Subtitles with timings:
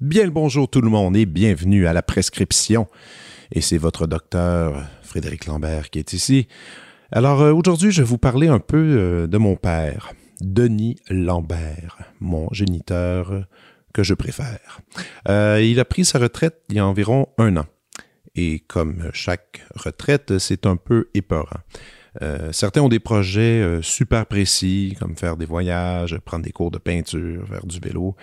[0.00, 2.86] Bien le bonjour tout le monde et bienvenue à la prescription.
[3.52, 6.48] Et c'est votre docteur Frédéric Lambert qui est ici.
[7.10, 11.96] Alors euh, aujourd'hui, je vais vous parler un peu euh, de mon père, Denis Lambert,
[12.20, 13.46] mon géniteur
[13.94, 14.80] que je préfère.
[15.26, 17.64] Euh, il a pris sa retraite il y a environ un an.
[18.34, 21.60] Et comme chaque retraite, c'est un peu épeurant.
[22.52, 27.48] certains ont des projets super précis, comme faire des voyages, prendre des cours de peinture,
[27.48, 28.14] faire du vélo.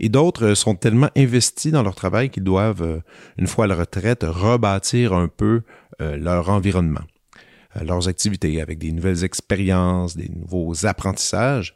[0.00, 3.00] Et d'autres sont tellement investis dans leur travail qu'ils doivent,
[3.38, 5.62] une fois la retraite, rebâtir un peu
[5.98, 7.04] leur environnement,
[7.82, 11.74] leurs activités avec des nouvelles expériences, des nouveaux apprentissages.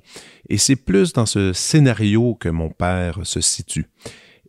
[0.48, 3.86] Et c'est plus dans ce scénario que mon père se situe.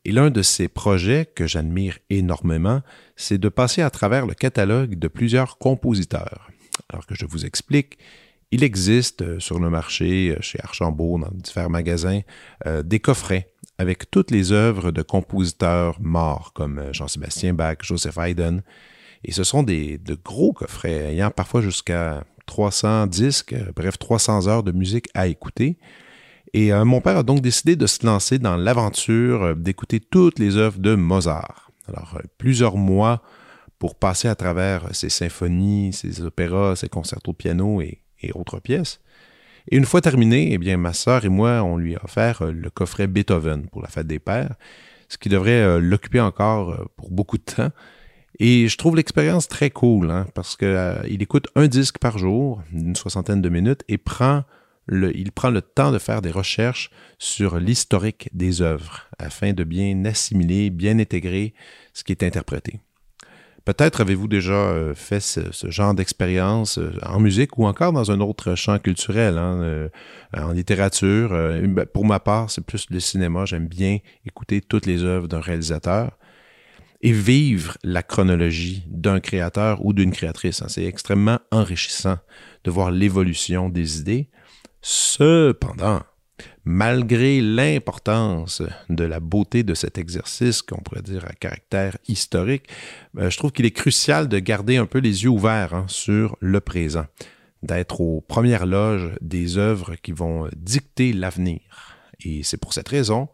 [0.05, 2.81] Et l'un de ces projets que j'admire énormément,
[3.15, 6.49] c'est de passer à travers le catalogue de plusieurs compositeurs.
[6.89, 7.97] Alors que je vous explique,
[8.51, 12.21] il existe sur le marché, chez Archambault, dans différents magasins,
[12.65, 18.59] des coffrets avec toutes les œuvres de compositeurs morts comme euh, Jean-Sébastien Bach, Joseph Haydn.
[19.23, 24.47] Et ce sont des, de gros coffrets ayant parfois jusqu'à 300 disques, euh, bref 300
[24.47, 25.77] heures de musique à écouter.
[26.53, 30.57] Et euh, mon père a donc décidé de se lancer dans l'aventure d'écouter toutes les
[30.57, 31.71] œuvres de Mozart.
[31.87, 33.21] Alors, plusieurs mois
[33.77, 38.01] pour passer à travers ses symphonies, ses opéras, ses concertos de piano et
[38.33, 38.99] autres pièces.
[39.71, 42.51] Et une fois terminé, eh bien, ma sœur et moi, on lui a offert euh,
[42.51, 44.55] le coffret Beethoven pour la fête des pères,
[45.09, 47.69] ce qui devrait euh, l'occuper encore euh, pour beaucoup de temps.
[48.37, 52.95] Et je trouve l'expérience très cool, hein, parce qu'il écoute un disque par jour, d'une
[52.95, 54.43] soixantaine de minutes, et prend
[54.91, 60.03] il prend le temps de faire des recherches sur l'historique des œuvres, afin de bien
[60.05, 61.53] assimiler, bien intégrer
[61.93, 62.79] ce qui est interprété.
[63.65, 68.19] Peut-être avez-vous déjà euh, fait ce, genre d'expérience euh, en musique ou encore dans un
[68.19, 69.89] autre champ culturel, hein, euh,
[70.35, 71.29] en littérature.
[71.29, 73.45] Ben, pour ma part, c'est plus le cinéma.
[73.45, 76.17] J'aime bien écouter toutes les œuvres d'un réalisateur
[77.01, 80.61] et vivre la chronologie d'un créateur ou d'une créatrice.
[80.61, 80.67] Hein.
[80.69, 82.17] C'est extrêmement enrichissant
[82.63, 84.29] de voir l'évolution des idées.
[84.81, 86.01] Cependant,
[86.65, 92.67] malgré l'importance de la beauté de cet exercice, qu'on pourrait dire à caractère historique,
[93.17, 96.37] euh, je trouve qu'il est crucial de garder un peu les yeux ouverts hein, sur
[96.41, 97.05] le présent,
[97.63, 101.61] d'être aux premières loges des œuvres qui vont dicter l'avenir.
[102.21, 103.29] Et c'est pour cette raison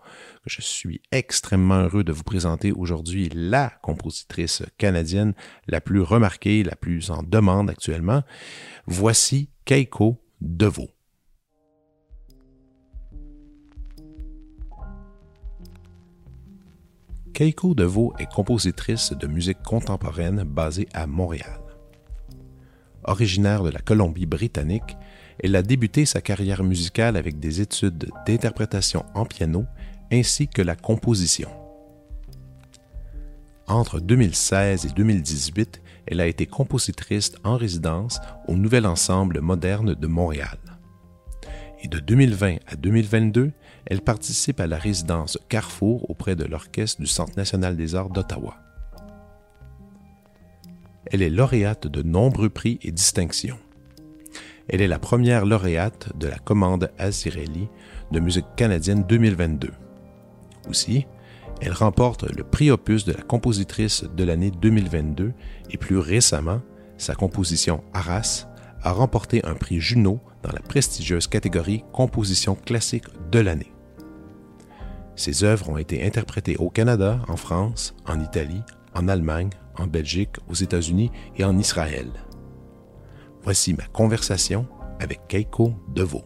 [0.45, 5.33] je suis extrêmement heureux de vous présenter aujourd'hui la compositrice canadienne
[5.67, 8.23] la plus remarquée, la plus en demande actuellement.
[8.85, 10.89] Voici Keiko Deveau.
[17.33, 21.59] Keiko DeVoe est compositrice de musique contemporaine basée à Montréal.
[23.03, 24.95] Originaire de la Colombie-Britannique,
[25.43, 29.65] elle a débuté sa carrière musicale avec des études d'interprétation en piano
[30.15, 31.49] ainsi que la composition.
[33.67, 40.07] Entre 2016 et 2018, elle a été compositrice en résidence au Nouvel Ensemble moderne de
[40.07, 40.57] Montréal.
[41.83, 43.51] Et de 2020 à 2022,
[43.87, 48.55] elle participe à la résidence Carrefour auprès de l'Orchestre du Centre national des arts d'Ottawa.
[51.07, 53.59] Elle est lauréate de nombreux prix et distinctions.
[54.69, 57.67] Elle est la première lauréate de la commande Azirelli
[58.11, 59.71] de musique canadienne 2022.
[60.69, 61.05] Aussi,
[61.61, 65.33] elle remporte le prix Opus de la compositrice de l'année 2022
[65.69, 66.61] et plus récemment,
[66.97, 68.47] sa composition Arras
[68.81, 73.71] a remporté un prix Juno dans la prestigieuse catégorie Composition classique de l'année.
[75.15, 78.61] Ses œuvres ont été interprétées au Canada, en France, en Italie,
[78.93, 82.11] en Allemagne, en Belgique, aux États-Unis et en Israël.
[83.43, 84.67] Voici ma conversation
[84.99, 86.23] avec Keiko Deveau.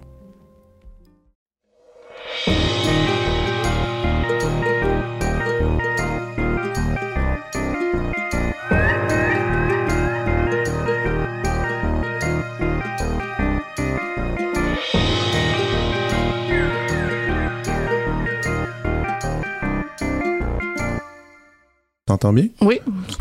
[22.10, 22.48] T'entends bien?
[22.62, 22.80] Oui.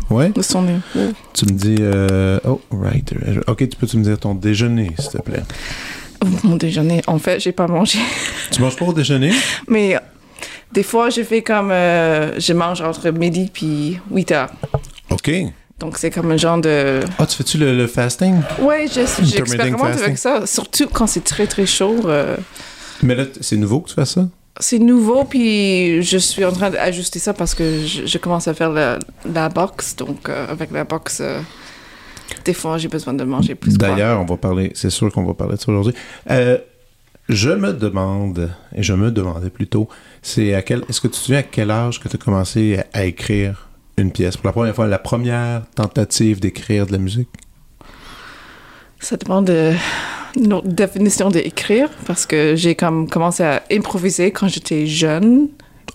[0.09, 0.31] Ouais?
[0.41, 0.65] Son...
[1.33, 1.75] Tu me dis...
[1.79, 2.39] Euh...
[2.43, 3.13] Oh, right.
[3.45, 5.43] OK, tu peux-tu me dire ton déjeuner, s'il te plaît?
[6.43, 7.99] Mon déjeuner, en fait, j'ai pas mangé.
[8.49, 9.31] Tu manges pas au déjeuner?
[9.67, 9.95] Mais
[10.73, 11.69] des fois, je fais comme...
[11.69, 14.49] Euh, je mange entre midi puis 8 heures.
[15.11, 15.29] OK.
[15.77, 17.01] Donc, c'est comme un genre de...
[17.19, 18.37] Ah, tu fais-tu le, le fasting?
[18.57, 21.95] Intermittent j'expérimente avec ça, surtout quand c'est très, très chaud.
[22.05, 22.37] euh,
[23.03, 24.27] Mais là, c'est nouveau que tu fais ça?
[24.59, 28.69] C'est nouveau, puis je suis en train d'ajuster ça parce que je, commence à faire
[28.69, 28.99] la,
[29.33, 29.95] la boxe.
[29.95, 31.39] Donc, euh, avec la boxe, euh,
[32.43, 33.77] des fois, j'ai besoin de manger plus.
[33.77, 35.93] D'ailleurs, on va parler, c'est sûr qu'on va parler de ça aujourd'hui.
[36.29, 36.57] Euh,
[37.29, 39.87] je me demande, et je me demandais plutôt,
[40.21, 42.79] c'est à quel, est-ce que tu te souviens à quel âge que tu as commencé
[42.91, 44.35] à écrire une pièce?
[44.35, 47.29] Pour la première fois, la première tentative d'écrire de la musique?
[48.99, 49.73] Ça dépend de
[50.35, 55.47] notre définition d'écrire parce que j'ai comme commencé à improviser quand j'étais jeune.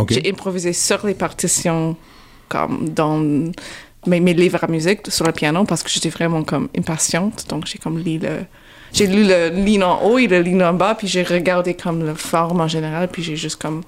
[0.09, 1.97] J'ai improvisé sur les partitions,
[2.49, 3.19] comme dans
[4.07, 7.47] mes, mes livres à musique, sur le piano, parce que j'étais vraiment comme impatiente.
[7.49, 8.45] Donc, j'ai comme lu le...
[8.93, 12.05] J'ai lu le ligne en haut et le ligne en bas, puis j'ai regardé comme
[12.05, 13.83] la forme en général, puis j'ai juste comme...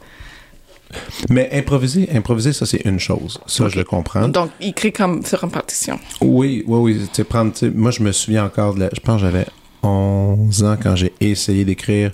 [1.30, 3.40] Mais improviser, improviser, ça c'est une chose.
[3.46, 4.28] Ça, je le comprends.
[4.28, 5.98] Donc, écrit comme sur une partition.
[6.20, 7.00] Oui, oui, oui.
[7.08, 8.90] Tu sais, prendre, tu sais, moi, je me souviens encore de la.
[8.92, 9.46] Je pense que j'avais
[9.82, 12.12] 11 ans quand j'ai essayé d'écrire,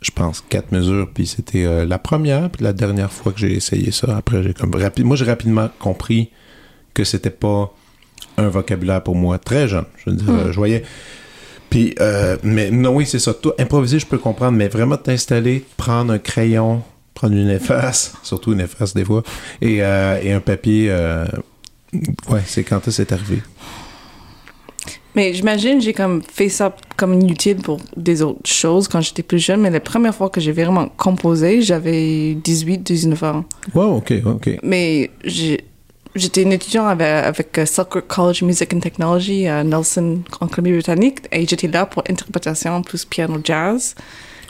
[0.00, 1.08] je pense, quatre mesures.
[1.12, 4.16] Puis c'était euh, la première, puis la dernière fois que j'ai essayé ça.
[4.16, 4.70] Après, j'ai comme.
[5.04, 6.30] moi, j'ai rapidement compris
[6.94, 7.72] que c'était pas
[8.36, 9.86] un vocabulaire pour moi très jeune.
[10.04, 10.84] Je veux dire, euh, je voyais.
[11.68, 13.32] Puis, euh, mais non, oui, c'est ça.
[13.32, 16.82] Toi, improviser, je peux comprendre, mais vraiment t'installer, prendre un crayon,
[17.14, 19.22] prendre une efface, surtout une efface des fois,
[19.60, 20.86] et, euh, et un papier.
[20.90, 21.26] euh,
[22.28, 23.42] ouais, c'est quand c'est arrivé?
[25.14, 29.38] Mais j'imagine j'ai comme fait ça comme inutile pour des autres choses quand j'étais plus
[29.38, 33.44] jeune, mais la première fois que j'ai vraiment composé, j'avais 18, 19 ans.
[33.74, 34.58] Wow, ok, ok.
[34.62, 35.10] Mais
[36.14, 41.22] j'étais une étudiante avec, avec euh, Selkirk College Music and Technology à Nelson, en Colombie-Britannique,
[41.32, 43.96] et j'étais là pour interprétation plus piano jazz.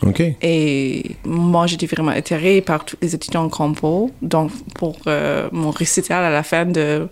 [0.03, 0.23] Ok.
[0.43, 4.11] Et moi, j'étais vraiment attirée par tous les étudiants en compo.
[4.23, 7.09] Donc, pour euh, mon récital à la fin de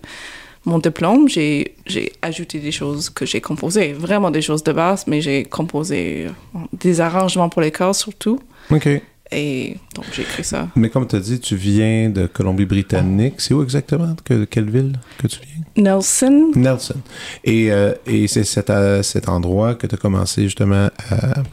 [0.65, 3.93] mon diplôme, j'ai j'ai ajouté des choses que j'ai composées.
[3.93, 8.39] Vraiment des choses de base, mais j'ai composé euh, des arrangements pour les chœurs surtout.
[8.71, 8.87] Ok.
[9.31, 10.69] Et donc, j'ai écrit ça.
[10.75, 13.35] Mais comme tu as dit, tu viens de Colombie-Britannique.
[13.37, 14.15] C'est où exactement?
[14.25, 15.83] Que, de quelle ville que tu viens?
[15.83, 16.95] Nelson, Nelson.
[17.43, 18.71] Et, euh, et c'est cet,
[19.03, 21.43] cet endroit que tu as commencé justement à,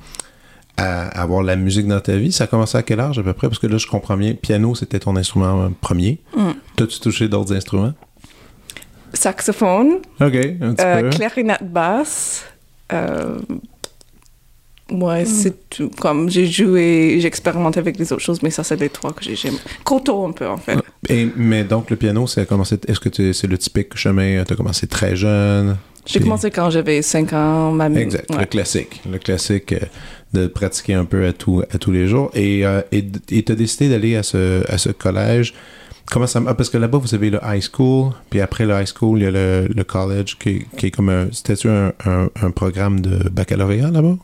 [0.76, 2.32] à avoir la musique dans ta vie?
[2.32, 3.48] Ça a commencé à quel âge à peu près?
[3.48, 4.34] Parce que là, je comprends bien.
[4.34, 6.20] Piano, c'était ton instrument euh, premier.
[6.36, 6.50] Mm.
[6.76, 7.94] T'as-tu touché d'autres instruments?
[9.12, 11.10] saxophone, Ok, un petit euh, peu.
[11.10, 12.44] clarinette basse.
[12.92, 13.38] Euh,
[14.90, 15.90] ouais, c'est tout.
[15.98, 19.24] Comme j'ai joué, j'ai expérimenté avec les autres choses, mais ça, c'est les trois que
[19.24, 19.54] j'ai j'aime.
[19.84, 20.78] Koto un peu, en fait.
[21.08, 22.78] Et, mais donc, le piano, ça a commencé.
[22.86, 24.44] Est-ce que tu- c'est le typique chemin?
[24.44, 25.76] Tu as commencé très jeune?
[26.04, 27.72] J'ai Puis- commencé quand j'avais 5 ans.
[27.72, 27.88] Ma...
[27.88, 28.40] Exact, ouais.
[28.40, 29.00] le classique.
[29.10, 29.80] Le classique euh,
[30.32, 32.30] de pratiquer un peu à, tout, à tous les jours.
[32.34, 35.54] Et euh, tu as décidé d'aller à ce, à ce collège.
[36.10, 38.86] Comment ça ah, Parce que là-bas, vous avez le high school, puis après le high
[38.86, 41.28] school, il y a le, le college qui, qui est comme un.
[41.32, 44.16] C'était-tu un, un, programme de baccalauréat là-bas?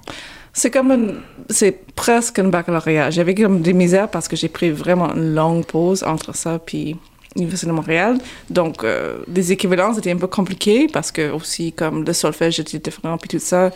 [0.52, 1.20] C'est comme.
[1.48, 3.10] C'est presque un baccalauréat.
[3.10, 6.96] J'avais comme des misères parce que j'ai pris vraiment une longue pause entre ça puis
[7.34, 8.18] l'Université de Montréal.
[8.50, 12.78] Donc, euh, les équivalences étaient un peu compliquées parce que aussi, comme le solfège était
[12.78, 13.70] différent puis tout ça.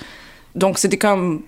[0.55, 1.43] Donc, c'était comme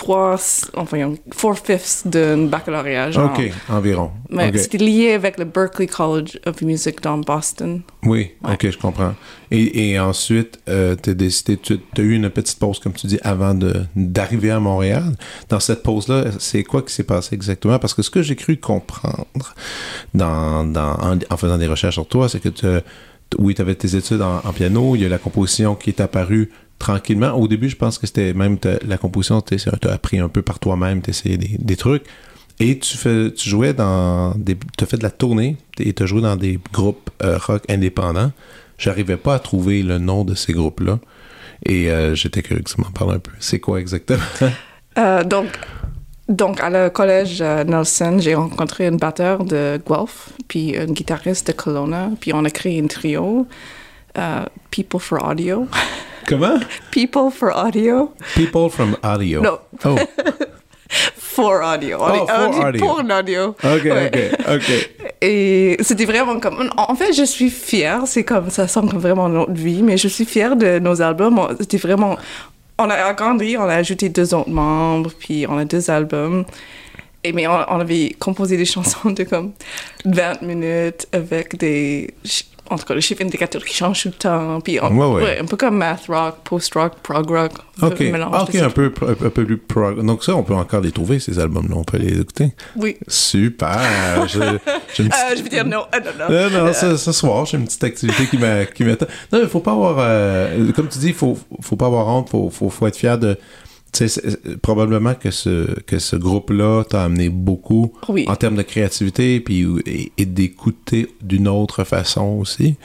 [0.00, 0.36] trois,
[0.76, 3.10] enfin, four fifths d'un baccalauréat.
[3.10, 3.30] Genre.
[3.30, 4.10] Ok, environ.
[4.30, 4.56] Mais Ok.
[4.56, 7.82] c'était lié avec le Berklee College of Music dans Boston.
[8.04, 8.54] Oui, Ouais.
[8.54, 9.14] ok, je comprends.
[9.50, 13.06] Et, et ensuite, euh, tu as décidé, tu as eu une petite pause, comme tu
[13.08, 13.54] dis, avant
[13.94, 15.04] d'arriver à Montréal.
[15.50, 17.78] Dans cette pause-là, c'est quoi qui s'est passé exactement?
[17.78, 19.26] Parce que ce que j'ai cru comprendre
[20.14, 22.66] dans, dans, en, en faisant des recherches sur toi, c'est que tu
[23.38, 26.00] oui, tu avais tes études en, en piano, il y a la composition qui est
[26.00, 27.32] apparue tranquillement.
[27.34, 30.58] Au début, je pense que c'était même la composition, tu as appris un peu par
[30.58, 32.04] toi-même, tu essayé des, des trucs.
[32.58, 34.56] Et tu, fais, tu jouais dans des.
[34.84, 38.32] Fait de la tournée et tu as joué dans des groupes euh, rock indépendants.
[38.76, 40.98] J'arrivais pas à trouver le nom de ces groupes-là.
[41.64, 43.30] Et euh, j'étais curieux que tu m'en parles un peu.
[43.38, 44.22] C'est quoi exactement?
[44.98, 45.46] Euh, donc,
[46.28, 51.52] donc, à le collège Nelson, j'ai rencontré un batteur de Guelph, puis un guitariste de
[51.52, 53.46] Kelowna, puis on a créé un trio,
[54.72, 55.68] People for Audio.
[56.28, 56.60] Comment?
[56.90, 58.12] People for Audio.
[58.34, 59.42] People from Audio.
[59.42, 59.58] Non.
[59.84, 59.96] Oh,
[61.16, 61.98] For Audio.
[62.00, 62.80] On Oh, est- for on audio.
[62.86, 63.48] Pour l'audio.
[63.62, 64.10] ok, Ouais.
[64.46, 65.12] ok, ok.
[65.22, 66.68] Et c'était vraiment comme...
[66.76, 68.02] En fait, je suis fière.
[68.06, 68.50] C'est comme...
[68.50, 71.40] Ça sent comme vraiment notre vie, mais je suis fière de nos albums.
[71.60, 72.16] C'était vraiment...
[72.78, 76.44] On a agrandi, on a ajouté deux autres membres, puis on a deux albums.
[77.22, 79.52] Et mais on, on avait composé des chansons de comme
[80.06, 82.12] 20 minutes avec des...
[82.70, 84.60] en tout cas, le chiffre indicateur qui change tout le temps.
[84.60, 85.22] Puis, on- Ouais, ouais.
[85.24, 87.52] ouais, un peu comme math rock, post rock, prog rock.
[87.82, 88.00] OK.
[88.00, 90.04] mélange Ah, OK, un peu, un peu plus prog.
[90.04, 91.74] Donc ça, on peut encore les trouver, ces albums-là.
[91.76, 92.52] On peut les écouter.
[92.76, 92.96] Oui.
[93.08, 93.78] Super.
[94.28, 94.58] J'ai une
[95.08, 95.84] petite- Euh, je veux dire non.
[95.92, 96.24] Ah, non, non.
[96.30, 99.06] Euh, non, ce, ce soir, j'ai une petite activité qui m'a- qui m'attend.
[99.32, 99.96] Non, il faut pas avoir...
[99.98, 103.18] euh, comme tu dis, il faut, faut pas avoir honte, faut, faut, faut être fier
[103.18, 103.36] de...
[103.92, 108.24] Tu sais, c'est- probablement que ce, que ce groupe-là t'a amené beaucoup Oui.
[108.28, 112.76] en termes de créativité puis, et, et d'écouter d'une autre façon aussi.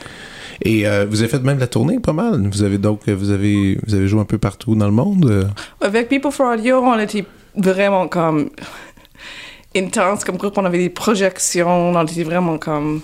[0.62, 2.48] Et euh, vous avez fait même la tournée pas mal.
[2.50, 5.48] Vous avez donc vous avez vous avez joué un peu partout dans le monde.
[5.80, 8.50] Avec People for Audio, on était vraiment comme
[9.76, 10.56] intense comme groupe.
[10.58, 13.00] On avait des projections, on était vraiment comme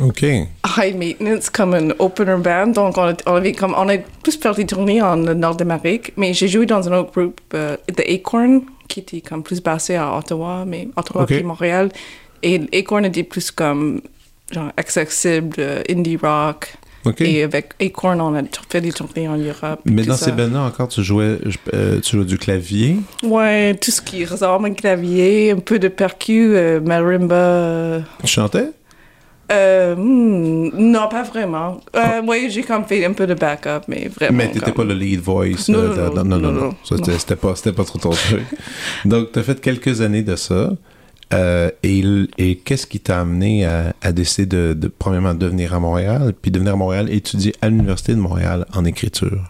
[0.00, 0.22] Ok.
[0.22, 2.68] high maintenance comme un opener band.
[2.68, 6.48] Donc, on avait comme, on a plus fait des tournées en nord d'Amérique, mais j'ai
[6.48, 10.64] joué dans un autre groupe, euh, The Acorn, qui était comme plus basé à Ottawa,
[10.66, 11.28] mais Ottawa Ok.
[11.28, 11.90] puis Montréal.
[12.42, 14.00] Et Acorn était plus comme,
[14.50, 16.74] genre, accessible, euh, indie rock.
[17.04, 17.20] Ok.
[17.20, 19.80] Et avec Acorn, on a fait des tournées en Europe.
[19.84, 20.26] Mais dans ça.
[20.26, 21.36] ces bands-là encore, tu jouais
[21.74, 22.96] euh, tu jouais du clavier?
[23.24, 28.02] Ouais, tout ce qui ressemble à un clavier, un peu de percu, euh, marimba.
[28.22, 28.68] Tu chantais?
[29.52, 31.80] Euh, hmm, non, pas vraiment.
[31.94, 34.36] Euh, Oui, j'ai comme fait un peu de backup, mais vraiment.
[34.38, 35.68] Mais t'étais comme- pas le lead voice.
[35.68, 38.42] Non, euh, non, non, non, non, c'était- pas, pas trop ton truc.
[39.04, 40.70] Donc, t'as fait quelques années de ça.
[41.34, 45.80] Euh, et qu'est-ce qui t'a amené à, à décider de, de, premièrement, de venir à
[45.80, 49.40] Montréal, puis de venir à Montréal étudier à l'Université de Montréal en écriture?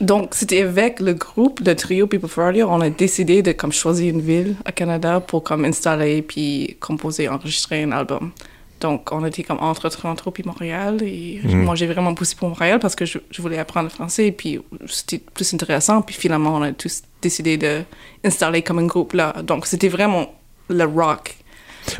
[0.00, 3.72] Donc, c'était avec le groupe, le trio People for Audio, on a décidé de comme
[3.72, 8.30] choisir une ville au Canada pour comme installer puis composer, enregistrer un album.
[8.80, 11.64] Donc, on était comme entre Toronto puis Montréal et Mhm.
[11.64, 14.60] moi, j'ai vraiment poussé pour Montréal parce que je, je voulais apprendre le français puis
[14.86, 16.00] c'était plus intéressant.
[16.02, 17.82] Puis finalement, on a tous décidé de
[18.24, 19.34] installer comme un groupe là.
[19.42, 20.32] Donc, c'était vraiment
[20.68, 21.36] le rock.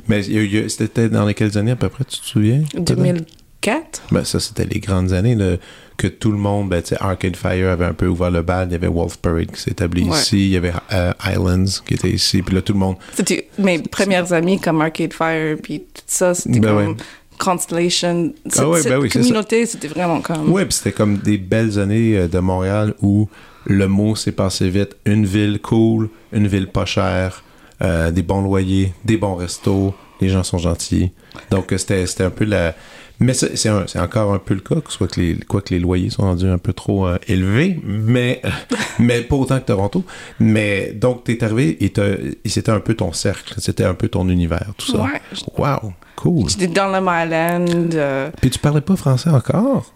[0.07, 0.23] Mais
[0.69, 2.63] c'était dans lesquelles années à peu près, tu te souviens?
[2.75, 4.03] 2004?
[4.13, 5.57] Ben, ça, c'était les grandes années là,
[5.99, 8.69] que tout le monde, ben, tu sais, Arcade Fire avait un peu ouvert le bal.
[8.71, 10.17] Il y avait Wolf Parade qui s'est établi Ouais.
[10.17, 10.47] ici.
[10.47, 12.41] Il y avait euh, Islands qui était ici.
[12.41, 12.97] Puis là, tout le monde.
[13.15, 16.97] C'était mes premières amies comme Arcade Fire, puis tout ça, c'était Ben comme ouais.
[17.39, 18.33] Constellation.
[18.47, 20.51] Cette, Ah ouais, cette ben oui, communauté, c'était vraiment comme...
[20.53, 23.29] Ouais, puis c'était comme des belles années euh, de Montréal où
[23.67, 24.97] le mot s'est passé vite.
[25.05, 27.43] Une ville cool, une ville pas chère,
[27.83, 31.11] euh, des bons loyers, des bons restos, les gens sont gentils.
[31.51, 32.75] Donc c'était c'était un peu la.
[33.21, 36.23] Mais c'est encore un peu le cas, soit que les, quoi que les loyers sont
[36.23, 38.41] rendus un peu trop euh, élevés, mais,
[39.01, 40.05] mais pas autant que Toronto.
[40.39, 44.73] Mais donc, t'es arrivé et, c'était un peu ton cercle, c'était un peu ton univers,
[44.77, 44.99] tout ça.
[44.99, 45.21] Ouais.
[45.57, 46.49] Wow, cool.
[46.49, 47.95] J'étais dans le Island.
[47.95, 49.95] euh, Puis tu parlais pas français encore?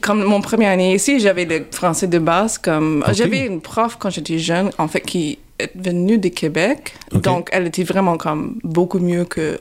[0.00, 2.58] comme mon première année ici, j'avais le français de base.
[2.58, 6.94] Comme j'avais une prof quand j'étais jeune, en fait, qui est venue de Québec.
[7.12, 9.60] Donc, elle était vraiment comme beaucoup mieux que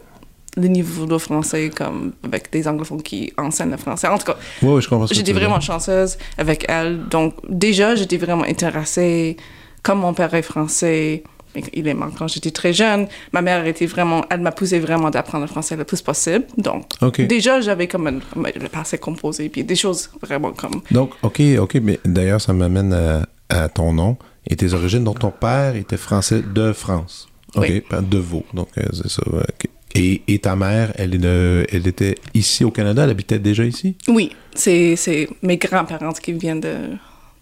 [0.55, 4.07] le niveau de français, comme avec des anglophones qui enseignent le français.
[4.07, 4.81] En tout cas, Ouais,
[5.11, 7.07] J'étais vraiment chanceuse avec elle.
[7.09, 9.37] Donc, déjà, j'étais vraiment intéressée.
[9.81, 11.23] Comme mon père est français,
[11.73, 15.09] il est mort quand j'étais très jeune, ma mère était vraiment, elle m'a poussé vraiment
[15.09, 16.45] d'apprendre le français le plus possible.
[16.57, 16.85] Donc,
[17.27, 20.81] déjà, j'avais comme un- le passé composé, puis des choses vraiment comme.
[20.91, 24.17] Donc, OK, OK, mais d'ailleurs, ça m'amène à, à ton nom
[24.47, 25.03] et tes origines.
[25.03, 27.27] Donc, ton père était français de France.
[27.55, 27.81] OK, Oui.
[27.81, 28.43] pas de Vaud.
[28.53, 29.21] Donc, euh, c'est ça.
[29.29, 29.69] ouais, OK.
[29.95, 31.13] Et, ta mère, elle,
[31.71, 33.95] elle était ici au Canada, elle habitait déjà ici?
[34.07, 34.97] Oui, c'est
[35.41, 36.75] mes grands-parents qui viennent de,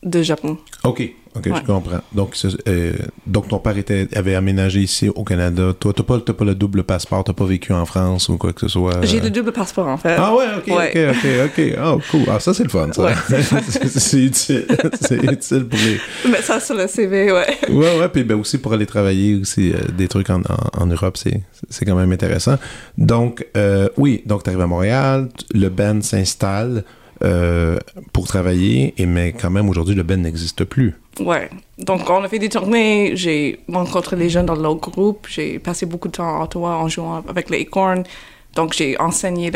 [0.04, 0.58] de Japon.
[0.84, 1.52] OK, OK, Ouais.
[1.62, 2.02] je comprends.
[2.14, 2.36] Donc,
[2.68, 2.94] euh,
[3.28, 5.74] donc ton père était, avait aménagé ici au Canada.
[5.80, 8.52] Toi, t'as pas, t'as pas le double passeport, t'as pas vécu en France ou quoi
[8.52, 9.06] que ce soit?
[9.06, 10.16] J'ai euh, le double passeport, en fait.
[10.18, 11.10] Ah ouais, ok, Ouais.
[11.12, 11.78] ok, ok, ok.
[11.86, 12.22] Oh, cool.
[12.30, 13.04] Ah, ça, c'est le fun, ça.
[13.04, 13.14] Ouais.
[13.88, 14.66] c'est utile.
[15.02, 16.00] c'est utile pour les...
[16.32, 17.58] Mais ça, sur le CV, ouais.
[17.70, 20.88] Ouais, ouais, puis ben aussi pour aller travailler aussi euh, des trucs en, en, en
[20.88, 22.58] Europe, c'est quand même intéressant.
[22.98, 23.46] Donc,
[23.98, 26.84] oui, donc tu arrives à Montréal, le band s'installe
[27.24, 27.78] euh,
[28.14, 30.96] pour travailler, et mais quand même aujourd'hui, le band n'existe plus.
[31.20, 31.50] Ouais.
[31.78, 33.12] Donc, on a fait des tournées.
[33.16, 35.28] J'ai rencontré les jeunes dans l'autre groupe.
[35.30, 38.04] J'ai passé beaucoup de temps à Ottawa en jouant avec les Acorn.
[38.56, 39.52] Donc, j'ai enseigné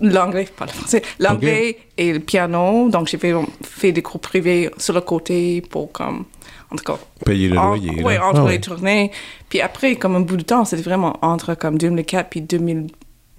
[0.00, 2.88] l'anglais, pas le français, l'anglais et le piano.
[2.88, 3.32] Donc, j'ai fait,
[3.62, 6.24] fait des cours privés sur le côté pour, comme,
[6.70, 8.02] en tout cas, Payer le en- loyer.
[8.02, 9.10] ouais, entre Ah les tournées.
[9.48, 12.40] Puis après, comme un bout de temps, c'était vraiment entre comme 2004 puis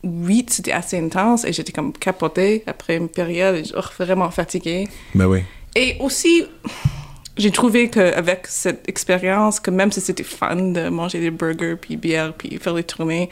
[0.04, 4.88] 2008, c'était assez intense et j'étais comme capotée après une période, oh, vraiment fatiguée.
[5.16, 5.44] Ben oui.
[5.76, 6.46] Et aussi,
[7.38, 11.98] j'ai trouvé qu'avec cette expérience, que même si c'était fun de manger des burgers, puis
[11.98, 13.30] bière, puis faire des tournées,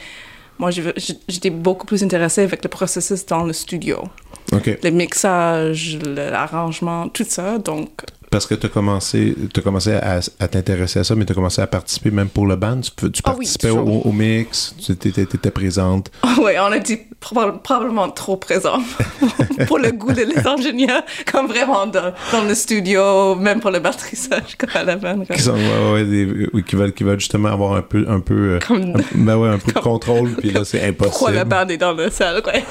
[0.58, 4.04] moi, j'étais beaucoup plus intéressée avec le processus dans le studio.
[4.52, 7.58] Le mixage, l'arrangement, tout ça.
[7.58, 8.02] Donc,
[8.32, 11.34] Parce que tu as commencé, as commencé à, à t'intéresser à ça, mais tu as
[11.34, 12.80] commencé à participer même pour le band?
[12.80, 16.10] Tu, tu Ah oui, participais au, au mix, tu étais, étais présente?
[16.42, 18.78] Oui, on a dit proba- probablement trop présent
[19.68, 23.78] pour le goût de les ingénieurs, comme vraiment dans, dans le studio, même pour le
[23.80, 25.18] matrissage, comme à la fin.
[25.26, 28.20] Qui, sont, ouais, ouais, des- oui, qui, veulent, qui veulent justement avoir un peu, un
[28.20, 31.30] peu, euh, Comme- un- ben ouais, un peu de comme- contrôle, puis là, c'est Pourquoi
[31.32, 31.48] la impossible.
[31.60, 32.64] bande est dans la salle, ouais.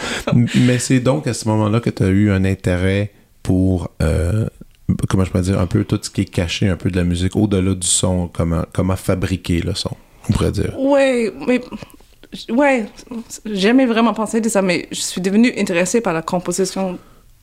[0.55, 3.11] Mais c'est donc à ce moment-là que tu as eu un intérêt
[3.43, 4.47] pour, euh,
[5.09, 7.03] comment je peux dire, un peu tout ce qui est caché, un peu de la
[7.03, 9.95] musique, au-delà du son, comment, comment fabriquer le son,
[10.29, 10.77] on pourrait dire.
[10.79, 11.61] Ouais, mais
[12.49, 12.85] ouais,
[13.45, 16.97] j'ai jamais vraiment pensé de ça, mais je suis devenue intéressée par la composition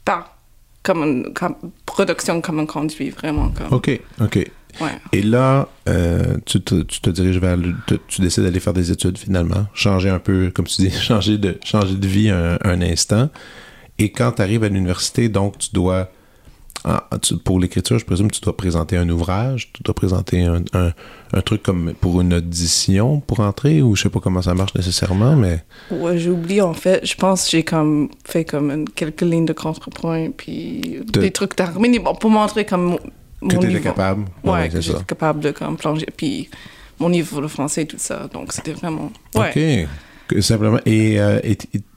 [0.05, 0.35] par
[0.83, 4.37] comme une comme production comme un conduit vraiment comme OK, OK.
[4.37, 4.91] ouais.
[5.13, 8.73] Et là, euh, tu, te, tu te diriges vers le, tu, tu décides d'aller faire
[8.73, 12.59] des études finalement, changer un peu, comme tu dis, changer de, changer de vie un,
[12.65, 13.29] un instant.
[13.99, 16.11] Et quand tu arrives à l'université, donc tu dois,
[17.45, 20.93] pour l'écriture, je présume, tu dois présenter un ouvrage, tu dois présenter un, un,
[21.33, 24.75] un truc comme pour une audition pour entrer, ou je sais pas comment ça marche
[24.75, 27.05] nécessairement, mais Ouais, j'ai oublié en fait.
[27.05, 31.31] Je pense que j'ai comme fait comme une- quelques lignes de contrepoint puis De- des
[31.31, 32.97] trucs d'harmonie bon, pour montrer comme mon,
[33.49, 33.83] que mon niveau.
[33.83, 34.25] capable.
[34.45, 36.49] Ouais, que j'étais capable de comme plonger puis
[37.01, 38.29] mon niveau de français tout ça.
[38.33, 39.85] Donc c'était vraiment ouais.
[39.87, 39.89] OK.
[40.29, 40.79] Que- Simplement.
[40.87, 41.41] Et euh,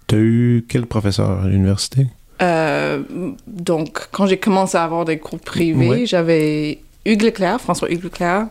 [0.08, 2.08] tu as eu quel professeur à l'université?
[2.42, 3.02] Euh,
[3.48, 6.06] donc quand j'ai commencé à avoir des cours privés, Ouais.
[6.06, 8.48] j'avais Hugues Leclerc, François Hugues Leclerc,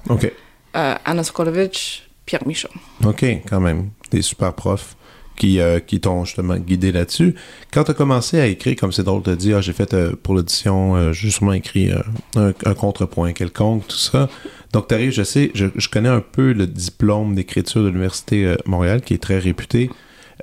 [0.77, 2.69] euh, Anna Sokolovic, Pierre Michaud.
[3.05, 3.91] OK, quand même.
[4.11, 4.97] Des super profs
[5.37, 7.35] qui, euh, qui t'ont justement guidé là-dessus.
[7.73, 10.35] Quand tu as commencé à écrire, comme c'est drôle de dire, ah, j'ai fait pour
[10.35, 11.91] l'audition, justement écrit
[12.37, 14.29] un, un contrepoint quelconque, tout ça.
[14.73, 18.55] Donc, tu arrives, je sais, je, je connais un peu le diplôme d'écriture de l'Université
[18.67, 19.91] Montréal, qui est très réputé,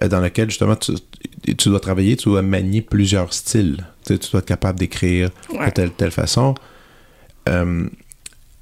[0.09, 0.93] dans lequel justement tu,
[1.57, 3.85] tu dois travailler, tu dois manier plusieurs styles.
[4.05, 5.29] Tu, sais, tu dois être capable d'écrire
[5.67, 6.53] de telle, telle façon.
[7.49, 7.87] Euh,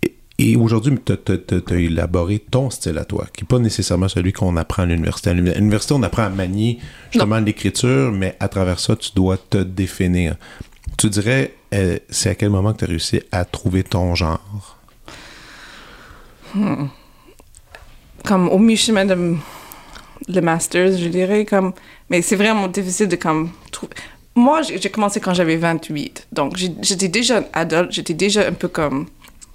[0.04, 4.32] et- et aujourd'hui, tu as élaboré ton style à toi, qui n'est pas nécessairement celui
[4.34, 5.30] qu'on apprend à l'université.
[5.32, 6.80] À l'uni- à l'université, on apprend à manier
[7.12, 10.36] justement l'écriture, mais à travers ça, tu dois te définir.
[10.98, 14.78] Tu dirais, euh, c'est à quel moment que tu as réussi à trouver ton genre?
[18.24, 19.36] comme au mi-chemin de
[20.28, 21.74] le master's, je dirais comme
[22.10, 23.94] mais c'est vraiment difficile de comme trouver
[24.36, 29.08] moi j'ai commencé quand j'avais 28 donc j'étais déjà adulte j'étais déjà un peu comme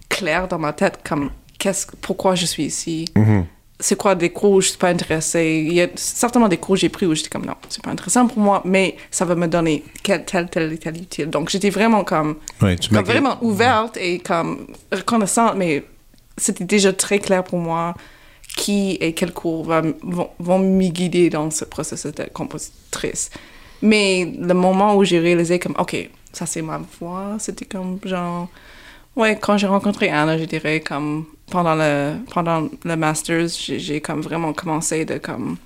[0.09, 3.07] clair dans ma tête comme qu'est-ce pourquoi je suis ici?
[3.83, 5.65] C'est quoi des cours où je suis pas intéressée?
[5.67, 7.91] Il y a certainement des cours que j'ai pris où j'étais comme non c'est pas
[7.91, 11.31] intéressant pour moi mais ça va me donner quelle telle telle telle utile.
[11.31, 15.85] Donc j'étais vraiment comme Ouais, comme vraiment ouverte et comme reconnaissante, mais
[16.37, 17.95] c'était déjà très clair pour moi
[18.57, 23.31] qui et quels cours va- vont, vont me guider dans ce processus de compositrice.
[23.83, 25.97] Mais le moment où j'ai réalisé comme, OK,
[26.33, 28.49] ça c'est ma voix, c'était comme genre...
[29.17, 34.21] Ouais, quand j'ai rencontré Anna, je dirais comme pendant le, pendant le master's, j'ai comme
[34.21, 35.57] vraiment commencé de comme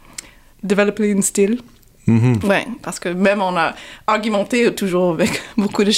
[0.62, 1.60] développer un style.
[2.06, 2.38] Mhm.
[2.44, 3.74] Ouais, parce que même on a
[4.06, 5.92] argumenté toujours avec beaucoup de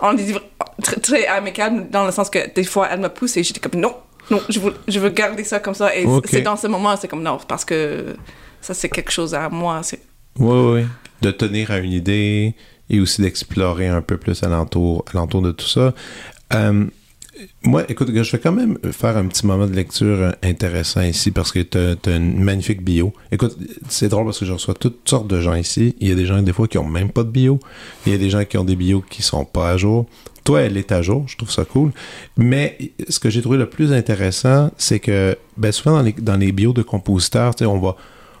[0.00, 0.34] On dit
[0.82, 3.80] très, très amical dans le sens que des fois elle me pousse et j'étais comme
[3.80, 3.94] non,
[4.30, 5.94] non, je veux, je veux garder ça comme ça.
[5.96, 8.14] Et c'est dans ce moment, c'est comme non, parce que
[8.60, 9.82] ça c'est quelque chose à moi.
[9.82, 10.02] c'est-
[10.38, 10.86] Oui, oui.
[11.20, 12.54] De tenir à une idée
[12.90, 15.94] et aussi d'explorer un peu plus alentour, alentour de tout ça.
[16.54, 16.86] Euh,
[17.62, 21.30] moi, écoute, je vais quand même faire un petit moment de lecture euh, intéressant ici
[21.30, 23.12] parce que tu as, une magnifique bio.
[23.30, 23.56] Écoute,
[23.88, 25.94] c'est drôle parce que je reçois toutes sortes de gens ici.
[26.00, 27.60] Il y a des gens, des fois, qui ont même pas de bio.
[28.06, 30.06] Il y a des gens qui ont des bios qui sont pas à jour.
[30.44, 31.24] Toi, elle est à jour.
[31.28, 31.92] Je trouve ça cool.
[32.36, 32.76] Mais
[33.08, 36.72] ce que j'ai trouvé le plus intéressant, c'est que ben, souvent dans les, dans bios
[36.72, 37.96] de compositeurs, on va,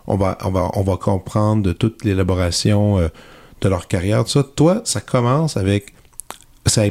[0.06, 3.08] on va, on va, on va comprendre de toute l'élaboration euh,
[3.60, 4.24] de leur carrière.
[4.56, 5.94] Toi, ça commence avec,
[6.66, 6.84] ça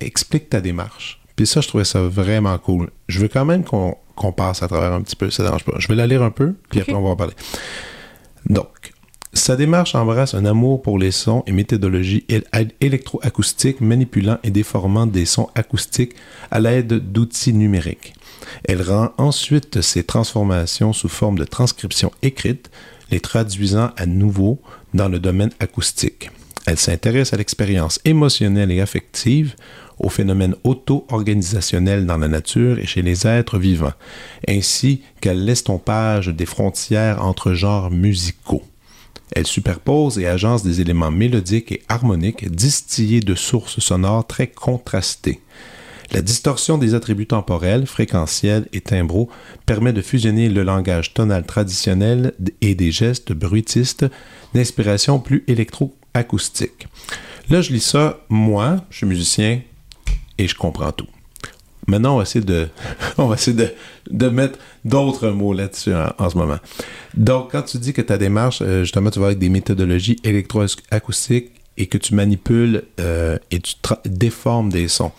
[0.00, 1.20] explique ta démarche.
[1.36, 2.90] Puis ça, je trouvais ça vraiment cool.
[3.08, 5.74] Je veux quand même qu'on passe à travers un petit peu, ça dérange pas.
[5.78, 7.34] Je vais la lire un peu, puis après on va en parler.
[8.48, 8.94] Donc,
[9.32, 15.06] sa démarche embrasse un amour pour les sons et méthodologies él- électroacoustiques manipulant et déformant
[15.06, 16.14] des sons acoustiques
[16.50, 18.14] à l'aide d'outils numériques.
[18.64, 22.70] Elle rend ensuite ces transformations sous forme de transcription écrite,
[23.10, 24.60] les traduisant à nouveau
[24.94, 26.30] dans le domaine acoustique.
[26.66, 29.54] Elle s'intéresse à l'expérience émotionnelle et affective,
[29.98, 33.94] aux phénomènes auto-organisationnels dans la nature et chez les êtres vivants,
[34.48, 38.62] ainsi qu'à l'estompage des frontières entre genres musicaux.
[39.32, 45.40] Elle superpose et agence des éléments mélodiques et harmoniques distillés de sources sonores très contrastées.
[46.12, 49.28] La distorsion des attributs temporels, fréquentiels et timbraux
[49.66, 54.06] permet de fusionner le langage tonal traditionnel et des gestes bruitistes
[54.54, 56.86] d'inspiration plus électroacoustique.
[57.50, 59.60] Là, je lis ça, moi, je suis musicien,
[60.38, 61.06] et je comprends tout.
[61.86, 62.68] Maintenant, on va essayer de,
[63.18, 63.56] on va essayer
[64.10, 66.58] de, mettre d'autres mots là-dessus en, en, ce moment.
[67.14, 71.52] Donc, quand tu dis que ta démarche, euh, justement, tu vas avec des méthodologies électroacoustiques
[71.76, 75.12] et que tu manipules euh, et tu déformes des sons,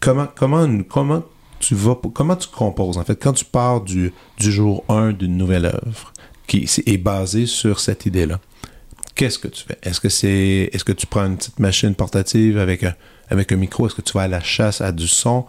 [0.00, 1.22] comment, comment, comment
[1.58, 5.36] tu vas, comment tu composes, en fait, quand tu pars du, du jour 1 d'une
[5.36, 6.12] nouvelle œuvre
[6.46, 8.40] qui est basée sur cette idée-là?
[9.14, 9.78] Qu'est-ce que tu fais?
[9.82, 12.94] Est-ce que c'est, est-ce que tu prends une petite machine portative avec un,
[13.30, 13.86] avec un micro?
[13.86, 15.44] Est-ce que tu vas à la chasse à du son?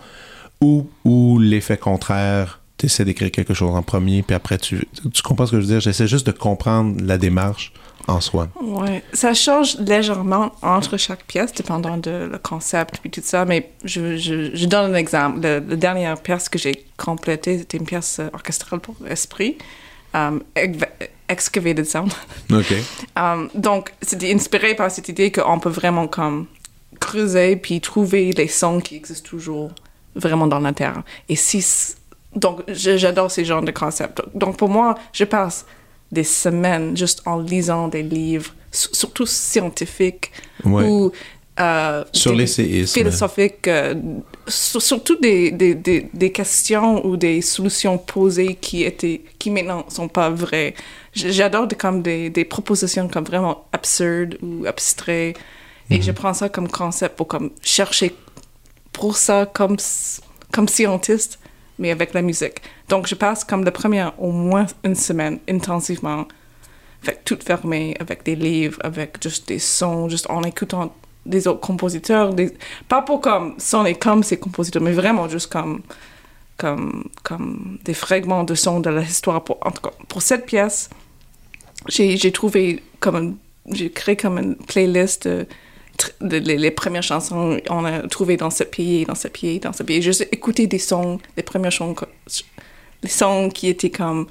[0.62, 5.21] Ou, ou l'effet contraire, tu essaies d'écrire quelque chose en premier, puis après tu, tu
[5.21, 5.80] comprends ce que je veux dire?
[5.80, 7.73] J'essaie juste de comprendre la démarche
[8.08, 8.49] en soi.
[8.62, 13.45] Oui, ça change légèrement entre chaque pièce, dépendant de le concept puis tout ça.
[13.45, 15.39] Mais je, je, donne un exemple.
[15.41, 19.58] Le, la dernière pièce que j'ai complétée, c'était une pièce orchestrale pour esprit,
[20.13, 20.41] um,
[21.30, 22.12] Excavated Sound.
[22.52, 22.73] OK.
[23.15, 26.47] um, donc, c'était inspiré par cette idée qu'on peut vraiment comme
[26.99, 29.71] creuser puis trouver les sons qui existent toujours
[30.15, 31.04] vraiment dans la terre.
[31.28, 31.63] Et si
[32.36, 34.21] donc j'adore ces genres de concepts.
[34.34, 35.65] Donc pour moi, je passe
[36.12, 40.32] des semaines juste en lisant des livres, surtout scientifiques
[40.63, 40.84] ouais.
[40.84, 41.12] ou
[41.60, 42.94] euh, sur les séismes.
[42.94, 43.94] philosophiques, euh,
[44.48, 50.08] surtout des, des, des, des, questions ou des solutions posées qui étaient qui maintenant sont
[50.08, 50.74] pas vraies.
[51.13, 55.38] J'adore comme des, des propositions comme vraiment absurdes ou abstraites
[55.89, 56.06] et mm -hmm.
[56.06, 58.10] je prends ça comme concept pour comme chercher
[58.92, 59.78] pour ça comme
[60.52, 61.39] comme scientiste
[61.80, 62.62] mais avec la musique.
[62.89, 66.28] Donc, je passe comme la première au moins une semaine intensivement,
[67.02, 70.94] fait tout fermé, avec des livres, avec juste des sons, juste en écoutant
[71.26, 72.34] des autres compositeurs,
[72.88, 75.82] pas pour comme sonner comme ces compositeurs, mais vraiment juste comme,
[76.58, 79.44] comme, comme des fragments de sons de l'histoire.
[79.44, 80.90] Pour, en tout cas, pour cette pièce,
[81.88, 83.38] j'ai trouvé comme
[83.72, 85.48] j'ai créé comme une playlist de,
[86.22, 90.02] les, premières chansons on a trouvé dans ce pays, dans ce pays, dans ce pays.
[90.02, 92.06] Juste écouter des sons, les premières chansons,
[93.04, 94.28] les sons qui étaient comme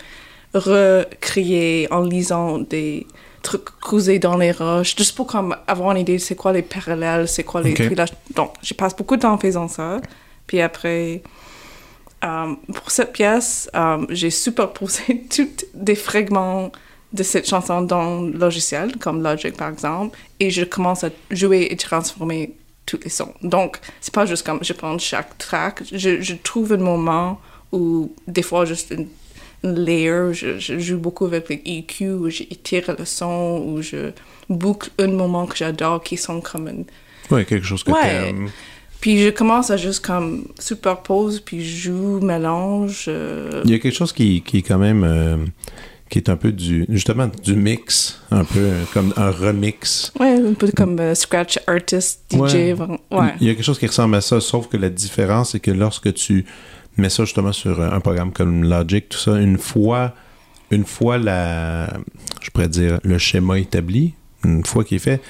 [0.55, 3.07] recréés en lisant des
[3.43, 6.63] trucs creusés dans les roches, juste pour comme avoir une idée de c'est quoi les
[6.63, 7.89] parallèles, c'est quoi les okay.
[7.89, 8.13] villages.
[8.35, 10.01] Donc, je passe beaucoup de temps en faisant ça.
[10.47, 11.23] Puis après,
[12.23, 16.73] um, pour cette pièce, um, j'ai superposé tous des fragments
[17.13, 21.69] de cette chanson dans le logiciel, comme Logic par exemple, et je commence à jouer
[21.71, 22.55] et transformer
[22.87, 23.35] tous les sons.
[23.43, 27.39] Donc, c'est pas juste comme je prends chaque track, je, je trouve un moment
[27.71, 29.09] où, des fois, juste une
[29.63, 34.11] layer, je, je, joue beaucoup avec les EQ, où j'étire le son, où je
[34.49, 36.85] boucle un moment que j'adore qui sont comme une...
[37.31, 38.01] Ouais, quelque chose que ouais.
[38.01, 38.49] t'aimes.
[39.01, 43.07] Puis je commence à juste comme superpose, puis je joue, mélange.
[43.09, 43.63] Euh...
[43.65, 45.05] Il y a quelque chose qui, qui est quand même...
[45.05, 45.37] Euh
[46.13, 50.13] qui est un peu du justement du mix, un peu comme un remix.
[50.21, 52.37] Ouais, un peu comme scratch artist, DJ.
[52.37, 52.77] Ouais.
[53.11, 53.35] ouais.
[53.41, 55.71] Il y a quelque chose qui ressemble à ça, sauf que la différence c'est que
[55.71, 56.45] lorsque tu
[56.97, 60.15] mets ça justement sur un programme comme Logic, tout ça, une fois,
[60.71, 61.89] une fois la,
[62.41, 65.21] je pourrais dire le schéma établi, une fois qu'il est fait,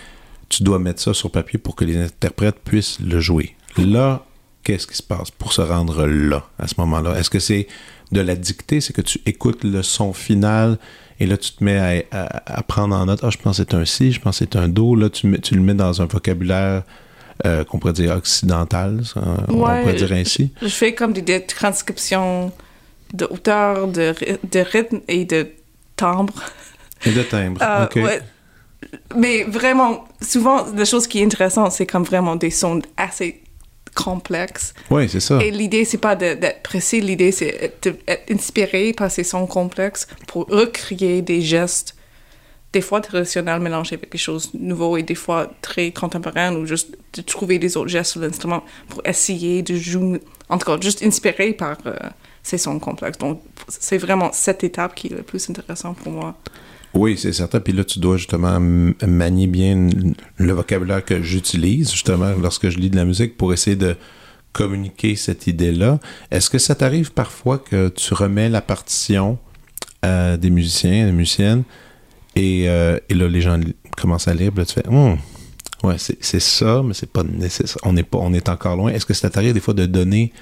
[0.49, 3.57] tu dois mettre ça sur papier pour que les interprètes puissent le jouer.
[3.79, 4.25] Là,
[4.65, 7.19] qu'est-ce qui se passe pour se rendre là, à ce moment-là?
[7.19, 7.67] Est-ce que c'est
[8.13, 10.79] de la dictée, c'est que tu écoutes le son final
[11.19, 13.21] et là, tu te mets à prendre en note.
[13.23, 14.97] Ah, je pense que c'est un si, je pense que c'est un do.
[14.97, 16.83] Là, tu, tu le mets dans un vocabulaire
[17.45, 20.53] euh, qu'on pourrait dire occidental, ça, ouais, on pourrait dire ainsi.
[20.61, 22.53] Je, je fais comme des, des transcriptions
[23.13, 24.15] de hauteur, de,
[24.51, 25.49] de, rythme et de
[25.97, 26.35] timbre.
[27.05, 27.97] Et de timbre, euh, OK.
[27.97, 28.21] Ouais.
[29.17, 33.43] Mais vraiment, souvent, la chose qui est intéressante, c'est comme vraiment des sons assez
[33.95, 34.75] complexe.
[34.91, 35.43] Oui, c'est ça.
[35.43, 40.47] Et l'idée, c'est pas d'être précis, l'idée, c'est d'être inspiré par ces sons complexes pour
[40.47, 41.95] recréer des gestes,
[42.73, 46.97] des fois traditionnels mélangés avec des choses nouveaux et des fois très contemporaines ou juste
[47.15, 51.03] de trouver des autres gestes sur l'instrument pour essayer de jouer, en tout cas, juste
[51.03, 51.95] inspiré par euh,
[52.43, 53.19] ces sons complexes.
[53.19, 56.35] Donc, c'est vraiment cette étape qui est le plus intéressant pour moi.
[56.95, 57.61] Oui, c'est certain.
[57.61, 59.89] Puis là, tu dois justement manier bien
[60.37, 63.97] le vocabulaire que j'utilise, justement, lorsque je lis de la musique pour essayer de
[64.53, 65.99] communiquer cette idée-là.
[66.31, 69.39] Est-ce que ça t'arrive parfois que tu remets la partition
[70.03, 71.63] à des musiciens, des musiciennes,
[72.37, 73.59] et, euh, et là, les gens
[73.97, 75.19] commencent à lire, puis là, tu fais hum,
[75.83, 77.79] ouais, c'est ça, mais c'est pas nécessaire.
[77.85, 78.93] On est, pas, on est encore loin.
[78.93, 80.33] Est-ce que ça t'arrive des fois de donner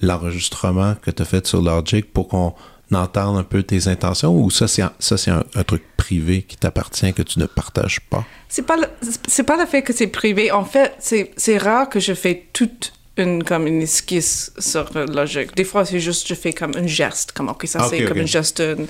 [0.00, 2.54] l'enregistrement que tu as fait sur Logic pour qu'on
[2.96, 6.42] entendre un peu tes intentions ou ça c'est un, ça c'est un, un, truc privé
[6.42, 8.24] qui t'appartient que tu ne partages pas?
[8.48, 8.86] C'est pas le,
[9.28, 12.48] c'est pas le fait que c'est privé en fait c'est c'est rare que je fais
[12.52, 16.86] toute une comme une esquisse sur Logic des fois c'est juste je fais comme un
[16.86, 18.86] geste comme ok ça Ah, c'est comme un geste une,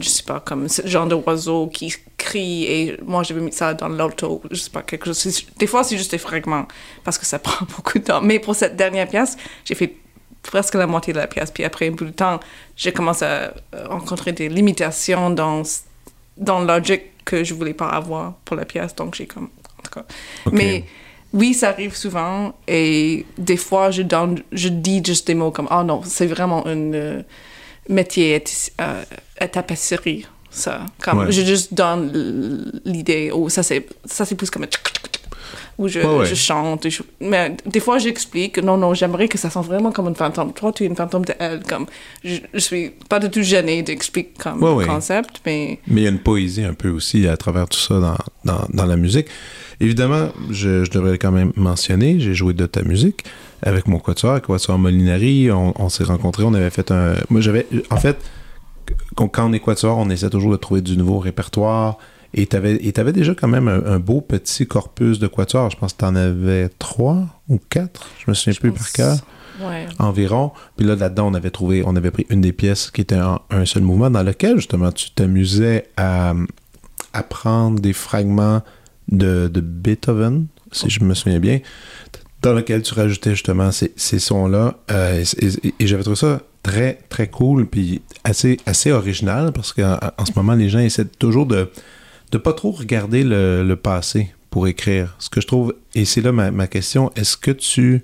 [0.00, 3.88] je sais pas, comme ce genre d'oiseau qui crie et moi j'avais mis ça dans
[3.88, 5.44] l'auto, je sais pas, quelque chose.
[5.58, 6.66] Des fois c'est juste des fragments
[7.04, 8.20] parce que ça prend beaucoup de temps.
[8.20, 9.96] Mais pour cette dernière pièce, j'ai fait
[10.42, 11.50] presque la moitié de la pièce.
[11.50, 12.40] Puis après un bout de temps,
[12.76, 13.52] j'ai commencé à
[13.88, 15.62] rencontrer des limitations dans,
[16.36, 18.94] dans le logic que je voulais pas avoir pour la pièce.
[18.94, 20.04] Donc j'ai comme, en tout cas.
[20.50, 20.84] Mais
[21.32, 25.68] oui, ça arrive souvent et des fois je donne, je dis juste des mots comme,
[25.70, 27.22] oh non, c'est vraiment un
[27.88, 28.42] métier
[28.80, 29.02] euh,
[29.38, 30.86] à tapisserie ça.
[31.02, 34.68] Comme, Je juste donne l'idée, ou ça c'est, ça c'est plus comme un
[35.78, 36.86] où je, je chante.
[37.20, 40.52] mais des fois, j'explique, non, non, j'aimerais que ça sente vraiment comme une fantôme.
[40.52, 41.62] Toi, tu es une fantôme de elle.
[41.62, 41.86] Comme,
[42.22, 45.80] je, je suis pas du tout gênée d'expliquer comme le concept, mais...
[45.86, 48.66] Mais il y a une poésie un peu aussi à travers tout ça dans, dans,
[48.72, 49.26] dans la musique.
[49.82, 53.24] Évidemment, je, je, devrais quand même mentionner, j'ai joué de ta musique
[53.62, 55.50] avec mon quatuor, avec Quatuor Molinari.
[55.50, 57.14] On, on s'est rencontrés, on avait fait un...
[57.28, 57.66] Moi, j'avais...
[57.90, 58.18] En fait
[59.14, 61.98] quand on est quatuor, on essaie toujours de trouver du nouveau répertoire.
[62.34, 65.70] Et tu avais, déjà quand même un, beau petit corpus de quatuor.
[65.70, 69.16] Je pense que tu en avais trois ou quatre, je me souviens plus par cœur.
[69.98, 70.50] Environ.
[70.76, 73.64] Puis là, là-dedans, on avait trouvé, on avait pris une des pièces qui était un
[73.64, 76.34] seul mouvement dans lequel, justement, tu t'amusais à,
[77.12, 78.62] à prendre des fragments
[79.08, 81.60] de, Beethoven, si je me souviens bien,
[82.42, 84.78] dans lequel tu rajoutais justement ces, sons-là.
[84.90, 85.24] Euh,
[85.78, 90.32] et j'avais trouvé ça très, très cool, puis assez, assez original, parce qu'en en ce
[90.36, 91.70] moment, les gens essaient toujours de
[92.32, 95.14] ne pas trop regarder le, passé pour écrire.
[95.18, 98.02] Ce que je trouve, et c'est là ma, question, est-ce que tu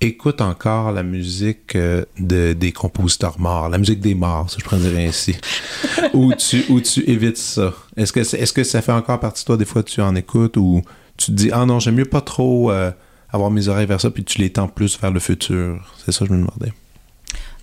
[0.00, 4.64] écoutes encore la musique euh, de, des compositeurs morts, la musique des morts, si je
[4.64, 5.36] pourrais dire ainsi,
[6.14, 7.74] ou, tu, ou tu évites ça?
[7.96, 10.56] Est-ce que, est, que ça fait encore partie de toi, des fois, tu en écoutes,
[10.56, 10.82] ou
[11.16, 12.90] tu te dis, ah non, j'aime mieux pas trop euh,
[13.30, 15.94] avoir mes oreilles vers ça, puis tu les tends plus vers le futur?
[16.04, 16.72] C'est ça que je me demandais.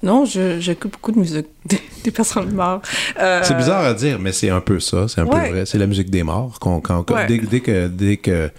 [0.04, 1.48] Non, j'écoute beaucoup de musique
[2.04, 2.88] des, personnes mortes.
[3.20, 5.66] Euh, c'est bizarre à dire, mais c'est un peu ça, c'est un peu vrai.
[5.66, 6.60] C'est la musique des morts.
[7.28, 8.52] dès, que dès que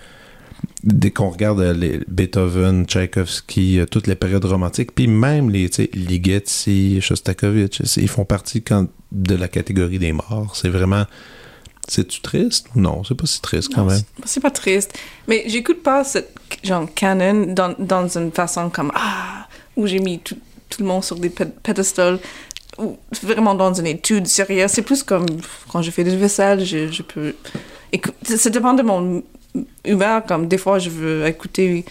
[0.85, 7.01] dès qu'on regarde les Beethoven, Tchaïkovski, euh, toutes les périodes romantiques, puis même les Ligeti,
[7.01, 10.55] Shostakovich, ils font partie quand, de la catégorie des morts.
[10.55, 11.05] C'est vraiment
[11.89, 13.03] c'est-tu triste non?
[13.03, 14.03] C'est pas si triste quand même.
[14.25, 14.93] C'est pas triste.
[15.27, 20.19] Mais j'écoute pas cette genre canon dans, dans une façon comme Ah, où j'ai mis
[20.19, 20.37] tout,
[20.69, 22.19] tout le monde sur des pédestals
[22.77, 24.71] ou vraiment dans une étude sérieuse.
[24.71, 25.25] C'est plus comme
[25.73, 27.35] quand je fais des vaisselles, je, je peux.
[28.23, 29.23] Ça dépend de mon
[29.85, 30.25] humeur.
[30.25, 31.85] Comme des fois, je veux écouter,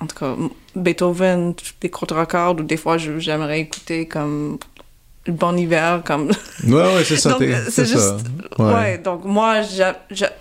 [0.00, 0.34] en tout cas,
[0.74, 4.58] Beethoven, des contre-accords, ou des fois, j'aimerais écouter comme
[5.26, 6.30] le bon hiver comme
[6.66, 7.36] ouais ouais c'est ça
[7.68, 8.14] c'est juste
[8.58, 8.98] ouais.
[8.98, 9.60] donc moi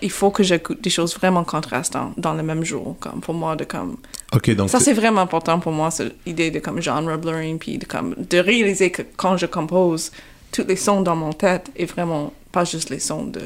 [0.01, 3.55] il faut que j'écoute des choses vraiment contrastantes dans le même jour comme pour moi
[3.55, 3.97] de comme
[4.33, 7.77] ok donc ça c'est vraiment important pour moi cette idée de comme genre blurring puis
[7.77, 10.11] de comme de réaliser que quand je compose
[10.51, 13.41] tous les sons dans mon tête et vraiment pas juste les sons de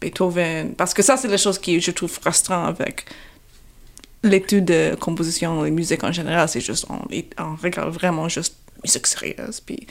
[0.00, 3.04] Beethoven parce que ça c'est la chose qui je trouve frustrant avec
[4.22, 7.00] l'étude de composition et musique en général c'est juste on,
[7.42, 9.86] on regarde vraiment juste musique sérieuse puis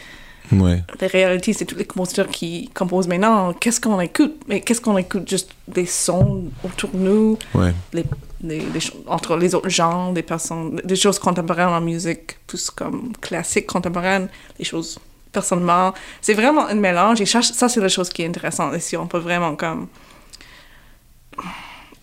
[0.51, 0.83] Ouais.
[1.01, 3.53] La réalité, c'est tous les compositeurs qui composent maintenant.
[3.53, 4.35] Qu'est-ce qu'on écoute?
[4.47, 5.29] Mais qu'est-ce qu'on écoute?
[5.29, 7.73] Juste des sons autour de nous, ouais.
[7.93, 8.05] les,
[8.43, 8.61] les,
[9.07, 14.29] entre les autres genres, des personnes, des choses contemporaines en musique, plus comme classique contemporaine,
[14.57, 14.99] des choses
[15.35, 15.93] personnellement.
[16.21, 18.97] C'est vraiment un mélange et ça, c'est la chose qui est intéressante ici.
[18.97, 19.87] On peut vraiment comme.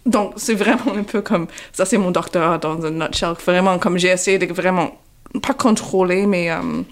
[0.07, 1.47] Donc, c'est vraiment un peu comme.
[1.73, 3.35] Ça, c'est mon docteur dans un nutshell.
[3.45, 4.97] Vraiment, comme j'ai essayé de vraiment.
[5.43, 6.51] Pas contrôler, mais.
[6.51, 6.83] Euh,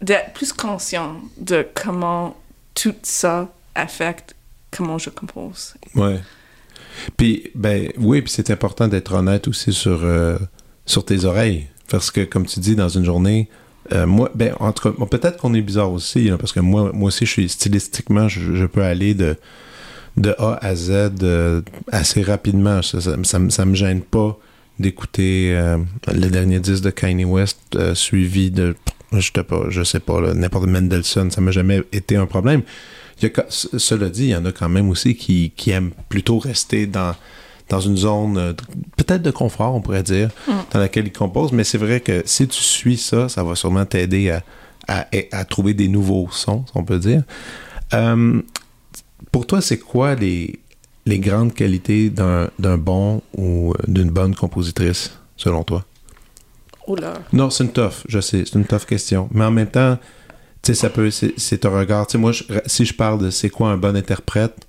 [0.00, 2.36] d'être plus conscient de comment
[2.74, 4.34] tout ça affecte
[4.70, 5.74] comment je compose.
[5.94, 6.20] Ouais.
[7.16, 10.38] Puis, ben, oui, puis c'est important d'être honnête aussi sur, euh,
[10.84, 11.68] sur tes oreilles.
[11.88, 13.48] Parce que, comme tu dis, dans une journée,
[13.92, 17.30] euh, moi, ben, entre peut-être qu'on est bizarre aussi, parce que moi, moi aussi, je
[17.30, 19.36] suis stylistiquement, je, peux aller de,
[20.16, 20.90] de A à Z
[21.22, 22.82] euh, assez rapidement.
[22.82, 24.38] Ça, ça, ça, me gêne pas
[24.78, 25.58] d'écouter
[26.06, 28.74] le dernier disque de Kanye West suivi de
[29.12, 32.62] je sais pas, je sais pas, n'importe Mendelssohn, ça m'a jamais été un problème.
[33.48, 37.14] Cela dit, il y en a quand même aussi qui, qui aiment plutôt rester dans,
[37.68, 38.52] dans une zone euh,
[38.96, 40.52] peut-être de confort, on pourrait dire, mm.
[40.72, 41.52] dans laquelle ils composent.
[41.52, 44.42] Mais c'est vrai que si tu suis ça, ça va sûrement t'aider à,
[44.88, 47.22] à, à, trouver des nouveaux sons, on peut dire.
[47.94, 48.40] Euh,
[49.32, 50.60] pour toi, c'est quoi les,
[51.06, 55.84] les grandes qualités d'un bon ou d'une bonne compositrice, selon toi?
[57.32, 59.28] Non, c'est une tough, je sais, c'est une tough question.
[59.32, 59.98] Mais en même temps,
[60.62, 62.06] tu sais, ça peut, c'est un regard.
[62.06, 62.32] Tu sais, moi,
[62.66, 64.66] si je parle de c'est quoi un bon interprète,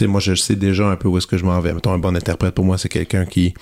[0.00, 1.72] sais, moi, je sais déjà un peu où est-ce que je m'en vais.
[1.72, 3.54] Mettons, un bon interprète, pour moi, c'est quelqu'un qui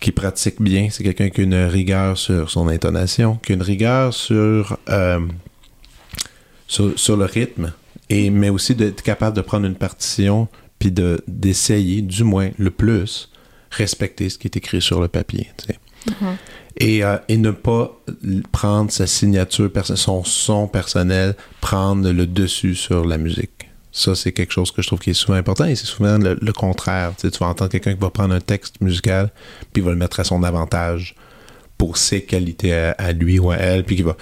[0.00, 3.62] qui pratique bien, c'est quelqu'un qui a une rigueur sur son intonation, qui a une
[3.62, 5.20] rigueur sur euh,
[6.66, 7.72] sur, sur le rythme,
[8.10, 12.70] et, mais aussi d'être capable de prendre une partition puis de, d'essayer, du moins le
[12.70, 13.30] plus,
[13.70, 15.48] respecter ce qui est écrit sur le papier.
[15.56, 15.78] tu sais.
[16.76, 17.98] Et, euh, et ne pas
[18.52, 23.53] prendre sa signature, son son personnel, prendre le dessus sur la musique.
[23.96, 26.36] Ça, c'est quelque chose que je trouve qui est souvent important et c'est souvent le,
[26.40, 27.12] le contraire.
[27.16, 29.30] Tu, sais, tu vas entendre quelqu'un qui va prendre un texte musical
[29.72, 31.14] puis il va le mettre à son avantage
[31.78, 34.16] pour ses qualités à, à lui ou à elle, puis qui va,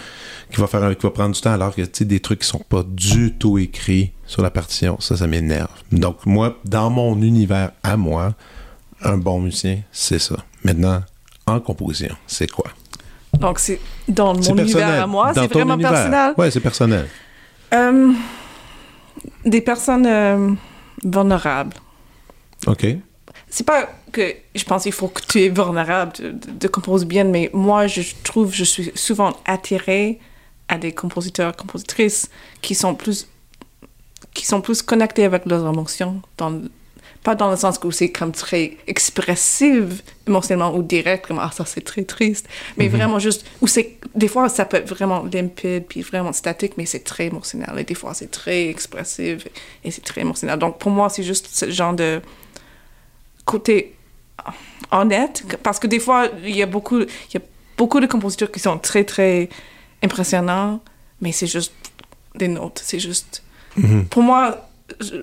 [0.52, 2.48] qui va faire qui va prendre du temps alors que tu sais, des trucs qui
[2.48, 5.70] sont pas du tout écrits sur la partition, ça, ça m'énerve.
[5.90, 8.34] Donc, moi, dans mon univers à moi,
[9.02, 10.36] un bon musicien, c'est ça.
[10.64, 11.02] Maintenant,
[11.46, 12.70] en composition, c'est quoi?
[13.38, 16.34] Donc, c'est dans mon univers à moi, c'est vraiment personnel.
[16.36, 17.06] Ouais, c'est personnel.
[17.74, 18.12] Euh,
[19.44, 20.52] des personnes euh,
[21.04, 21.76] vulnérables.
[22.66, 22.86] OK.
[23.48, 27.04] C'est pas que je pense qu'il faut que tu es vulnérable de, de, de composer
[27.04, 30.20] bien, mais moi, je trouve je suis souvent attirée
[30.68, 32.30] à des compositeurs, compositrices
[32.62, 33.28] qui sont plus
[34.34, 36.62] qui sont plus connectés avec leurs émotions, dans,
[37.22, 41.64] pas dans le sens où c'est comme très expressive émotionnellement ou direct, comme ah ça
[41.64, 45.84] c'est très triste, mais vraiment juste où c'est des fois ça peut être vraiment limpide
[45.88, 47.70] puis vraiment statique, mais c'est très émotionnel.
[47.78, 49.46] Et des fois c'est très expressif
[49.84, 50.58] et c'est très émotionnel.
[50.58, 52.20] Donc pour moi c'est juste ce genre de
[53.44, 53.94] côté
[54.90, 57.40] honnête parce que des fois il y a beaucoup il y a
[57.76, 59.48] beaucoup de compositeurs qui sont très très
[60.02, 60.80] impressionnants
[61.20, 61.72] mais c'est juste
[62.34, 63.42] des notes c'est juste
[64.10, 64.68] pour moi
[65.00, 65.22] je-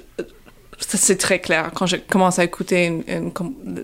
[0.80, 3.32] c'est très clair quand je commence à écouter une, une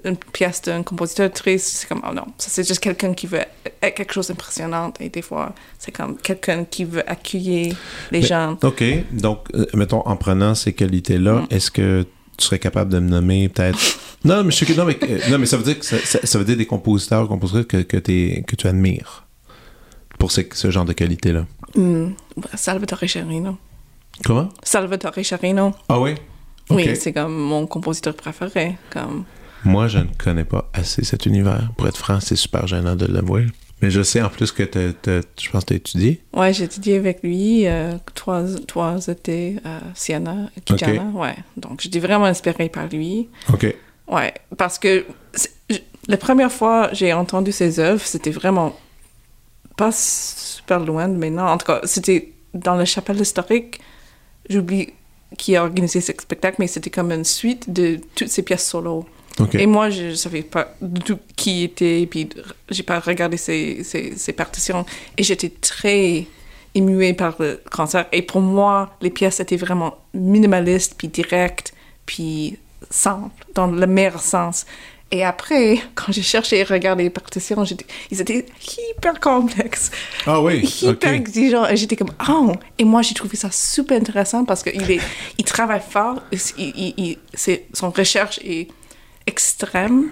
[0.06, 3.44] une pièce d'un compositeur triste c'est comme oh non ça c'est juste quelqu'un qui veut
[3.82, 7.76] être quelque chose d'impressionnant et des fois c'est comme quelqu'un qui veut accueillir
[8.12, 8.84] les Mais- gens OK.
[9.12, 11.48] Donc, euh, mettons, en prenant ces qualités-là, Mm.
[11.52, 12.06] est-ce que
[12.38, 13.78] tu serais capable de me nommer peut-être?
[14.26, 16.26] Non, mais, je suis, non, mais, euh, non, mais ça veut dire que ça, ça-
[16.26, 19.26] ça veut dire des compositeurs, compositeurs que, que, que tu admires
[20.18, 21.46] pour ce, ce genre de qualité-là.
[21.76, 22.14] Hmm,
[22.56, 23.58] Salvatore Cherino
[24.26, 24.50] Comment?
[24.64, 26.16] Salvatore Cherino Ah oui?
[26.70, 28.78] Oui, c'est comme mon compositeur préféré.
[28.90, 29.26] Comme...
[29.64, 31.72] Moi, je ne connais pas assez cet univers.
[31.78, 33.48] Pour être franc, c'est super gênant de l'avouer.
[33.82, 36.22] Mais je sais en plus que je pense que tu as étudié.
[36.34, 41.04] Ouais, j'ai étudié avec lui euh, trois, trois étés à Siena, Kijana.
[41.14, 43.28] Ouais, donc j'étais vraiment inspirée par lui.
[43.52, 43.76] OK.
[44.08, 45.06] Ouais, parce que
[46.08, 48.78] la première fois que j'ai entendu ses œuvres, c'était vraiment
[49.76, 51.52] pas super loin de maintenant.
[51.52, 53.82] En tout cas, c'était dans la chapelle historique.
[54.50, 54.94] J'oublie
[55.38, 59.06] qui a organisé ce spectacle, mais c'était comme une suite de toutes ces pièces solo.
[59.54, 62.30] Et moi, je ne savais pas du tout qui était, puis
[62.70, 64.86] j'ai pas regardé ses, ses, ses partitions.
[65.18, 66.26] Et j'étais très
[66.74, 68.06] émuée par le concert.
[68.14, 71.74] Et pour moi, les pièces étaient vraiment minimalistes, puis directes,
[72.06, 72.58] puis
[72.90, 74.66] simples, dans le meilleur sens.
[75.12, 77.64] Et après, quand j'ai cherché à regarder les partitions,
[78.12, 78.46] ils étaient
[78.90, 79.92] hyper complexes,
[80.26, 80.62] Ah oui.
[80.82, 81.68] hyper exigeants.
[81.68, 82.52] Et j'étais comme, oh!
[82.78, 85.00] Et moi, j'ai trouvé ça super intéressant parce qu'il est,
[85.38, 86.22] il travaille fort.
[86.32, 88.68] Il, il- il- son recherche est
[89.28, 90.10] extrême,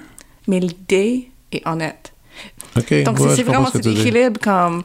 [0.47, 2.13] mais l'idée est honnête.
[2.77, 3.03] OK.
[3.03, 4.83] Donc, Ouais, c'est- vraiment cet équilibre comme...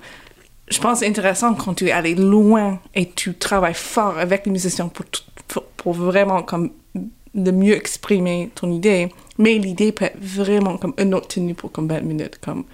[0.71, 4.89] Je pense intéressant quand tu es allé loin et tu travailles fort avec les musiciens
[4.89, 5.07] pour,
[5.47, 6.71] pour, pour vraiment comme
[7.35, 9.13] de mieux exprimer ton idée.
[9.39, 12.39] Mais l'idée peut être vraiment comme une autre tenue pour comme 20 minutes.
[12.43, 12.65] Comme...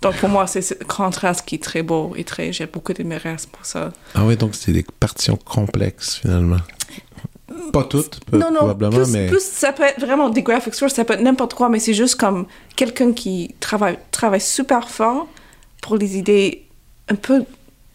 [0.00, 2.52] Donc, pour moi, c'est ce contraste qui est très beau et très...
[2.52, 3.92] J'ai beaucoup d'admiration pour ça.
[4.14, 6.58] Ah oui, donc c'est des partitions complexes finalement.
[7.72, 9.26] Pas toutes, peu- non, non, probablement, plus, mais.
[9.28, 11.94] plus ça peut être vraiment des graphic scores, ça peut être n'importe quoi, mais c'est
[11.94, 15.28] juste comme quelqu'un qui travaille, travaille super fort
[15.82, 16.66] pour les idées
[17.08, 17.44] un peu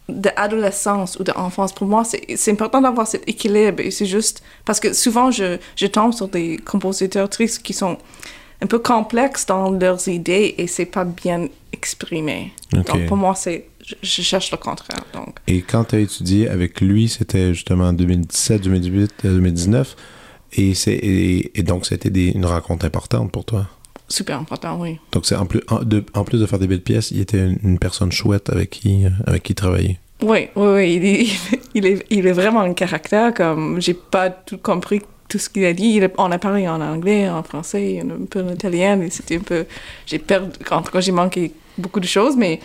[0.08, 1.72] d'adolescence ou d'enfance.
[1.72, 5.86] Pour moi, c'est important d'avoir cet équilibre et c'est juste parce que souvent je, je
[5.86, 7.98] tombe sur des compositeurs tristes qui sont
[8.60, 12.52] un peu complexes dans leurs idées et c'est pas bien exprimé.
[12.72, 15.04] Donc pour moi, c'est je, je cherche le contraire.
[15.12, 19.96] Donc Et quand tu as étudié avec lui, c'était justement en 2017, 2018, euh, 2019.
[20.54, 23.66] Et, et, et donc, c'était une rencontre importante pour toi?
[24.08, 24.98] Super important, oui.
[25.12, 27.38] Donc, c'est en plus, en, de, en plus de faire des belles pièces, il était
[27.38, 29.98] une, une personne chouette avec qui, euh, avec qui travailler.
[30.22, 30.94] Oui, oui, oui.
[30.94, 35.38] Il est, il est, il est vraiment un caractère comme j'ai pas tout compris tout
[35.38, 35.94] ce qu'il a dit.
[35.96, 39.40] Il on a parlé en anglais, en français, un peu en italien, et c'était un
[39.40, 39.66] peu.
[40.06, 40.50] J'ai perdu.
[40.70, 42.60] En tout cas, j'ai manqué beaucoup de choses, mais.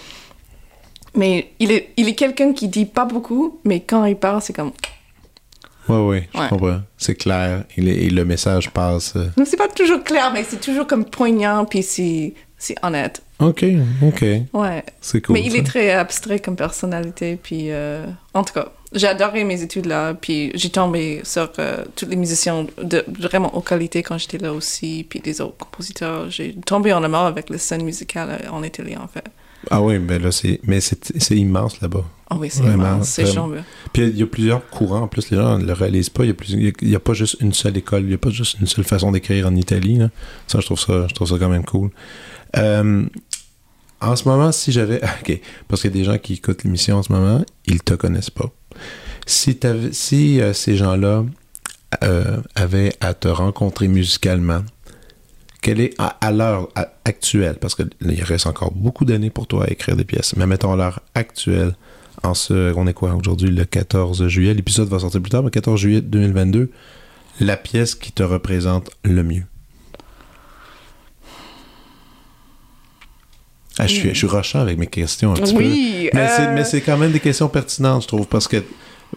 [1.15, 4.53] Mais il est, il est quelqu'un qui dit pas beaucoup, mais quand il parle, c'est
[4.53, 4.71] comme.
[5.89, 6.47] Oui, oui, je Ouais.
[6.49, 6.79] comprends.
[6.97, 7.63] C'est clair.
[7.77, 9.13] Il est- et le message passe.
[9.15, 9.27] euh.
[9.37, 13.21] Donc, c'est pas toujours clair, mais c'est toujours comme poignant, puis c'est, c'est honnête.
[13.39, 13.65] OK,
[14.01, 14.23] OK.
[14.53, 14.83] Ouais.
[15.01, 15.33] C'est cool.
[15.33, 15.57] Mais il ça.
[15.57, 20.13] est très abstrait comme personnalité, puis euh, en tout cas, j'ai adoré mes études là,
[20.13, 24.53] puis j'ai tombé sur euh, tous les musiciens de vraiment haute qualité quand j'étais là
[24.53, 26.29] aussi, puis des autres compositeurs.
[26.29, 29.25] J'ai tombé en amour avec la scène musicale euh, en Italie en fait.
[29.71, 32.03] Ah oui, mais là, c'est, mais c'est, c'est immense là-bas.
[32.29, 33.23] Ah oui, c'est vraiment, c'est.
[33.93, 35.01] Puis il y a plusieurs courants.
[35.01, 36.23] En plus, les gens ne le réalisent pas.
[36.25, 38.01] Il y a, y a- pas juste une seule école.
[38.01, 39.97] Il n'y a pas juste une seule façon d'écrire en Italie.
[39.97, 40.09] là.
[40.47, 41.91] Ça, je trouve ça, je trouve ça quand même cool.
[42.57, 43.05] Euh,
[44.01, 45.01] en ce moment, si j'avais...
[45.21, 45.39] OK.
[45.67, 48.29] Parce qu'il y a des gens qui écoutent l'émission en ce moment, ils te connaissent
[48.31, 48.49] pas.
[49.25, 51.23] Si, t'avais- si euh, ces gens-là
[52.03, 54.63] euh, avaient à te rencontrer musicalement,
[55.63, 56.67] quelle est à, à l'heure
[57.05, 57.87] actuelle, parce qu'il
[58.23, 61.75] reste encore beaucoup d'années pour toi à écrire des pièces, mais mettons à l'heure actuelle,
[62.21, 65.49] en ce, on est quoi aujourd'hui, le 14 juillet, l'épisode va sortir plus tard, mais
[65.49, 66.69] 14 juillet 2022,
[67.39, 69.43] la pièce qui te représente le mieux.
[73.79, 75.59] Ah, je, suis, je suis rushant avec mes questions un petit peu.
[75.63, 78.57] Oui, Mais c'est- euh, mais c'est quand même des questions pertinentes, je trouve, parce que,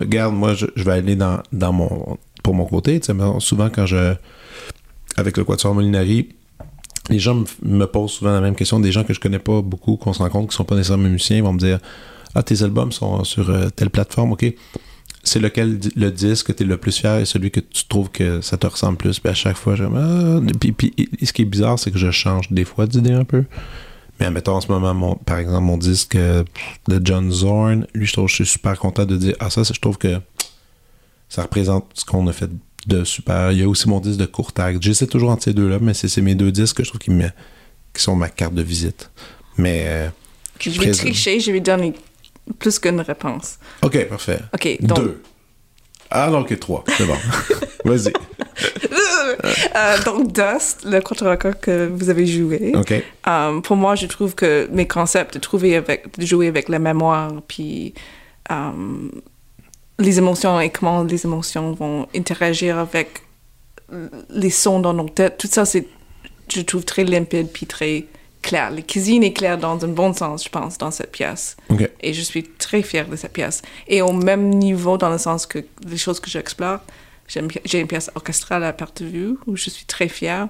[0.01, 2.99] regarde, moi, je, je vais aller dans, dans mon, pour mon côté.
[2.99, 4.15] tu sais, mais souvent, quand je,
[5.19, 6.31] avec le Quatuor Molinari,
[7.09, 8.81] les gens me, posent souvent la même question.
[8.81, 11.43] Des gens que je connais pas beaucoup, qu'on se rencontre, qui sont pas nécessairement musiciens,
[11.43, 11.79] vont me dire
[12.35, 14.53] Ah, tes albums sont sur euh, telle plateforme, ok.
[15.23, 18.11] C'est lequel le disque que tu es le plus fier et celui que tu trouves
[18.11, 19.19] que ça te ressemble plus?
[19.19, 19.97] Puis à chaque fois, j'aime.
[19.97, 23.25] Ah, puis, puis, ce qui est bizarre, c'est que je change des fois d'idée un
[23.25, 23.45] peu.
[24.19, 26.43] Mais admettons en ce moment, par exemple, mon disque euh,
[26.89, 29.81] de John Zorn, lui, je trouve je suis super content de dire Ah, ça, je
[29.81, 30.21] trouve que
[31.29, 32.51] ça représente ce qu'on a fait
[32.87, 33.53] de super.
[33.53, 34.79] Il y a aussi mon disque de Courtag.
[34.81, 37.29] J'essaie toujours entre ces deux-là, mais c'est mes deux disques que je trouve qui, me,
[37.93, 39.11] qui sont ma carte de visite.
[39.57, 39.85] Mais.
[39.87, 40.09] euh,
[40.61, 40.97] je vais présente.
[40.97, 41.93] tricher, je vais donner
[42.59, 43.59] plus qu'une réponse.
[43.83, 44.41] Ok, parfait.
[44.55, 44.99] OK, donc...
[44.99, 45.23] Deux.
[46.11, 46.85] Ah non, ok, trois.
[46.97, 47.17] C'est bon.
[47.85, 48.13] Vas-y.
[49.75, 52.73] Euh, donc, Dust, le contre que vous avez joué,
[53.27, 56.79] euh, pour moi, je trouve que mes concepts de trouver avec, de jouer avec la
[56.79, 57.93] mémoire, puis
[59.99, 63.23] les émotions et comment les émotions vont interagir avec
[64.31, 65.87] les sons dans nos têtes, tout ça, c'est,
[66.53, 68.07] je trouve très limpide puis très
[68.43, 68.71] clair.
[68.71, 71.57] La cuisine est claire dans un bon sens, je pense, dans cette pièce.
[71.69, 71.89] Ok.
[72.01, 73.63] Et je suis très fière de cette pièce.
[73.89, 76.81] Et au même niveau, dans le sens que les choses que j'explore,
[77.29, 80.49] j'ai une pièce orchestrale à perte de vue où je suis très fière.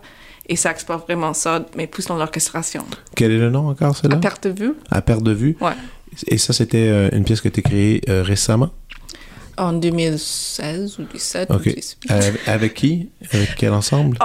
[0.49, 2.85] Et ça explore vraiment ça, mais plus dans l'orchestration.
[3.17, 5.57] Quel est le nom encore, À celle-là perte de vue, À perte de vue.
[5.61, 5.73] ouais.
[6.29, 8.71] Et ça, c'était euh, une pièce que tu as créée euh, récemment?
[9.59, 11.57] En 2016 ou 2017 Ok.
[11.61, 12.11] ou 2018.
[12.11, 13.09] Euh, avec qui?
[13.33, 14.19] Avec quel ensemble?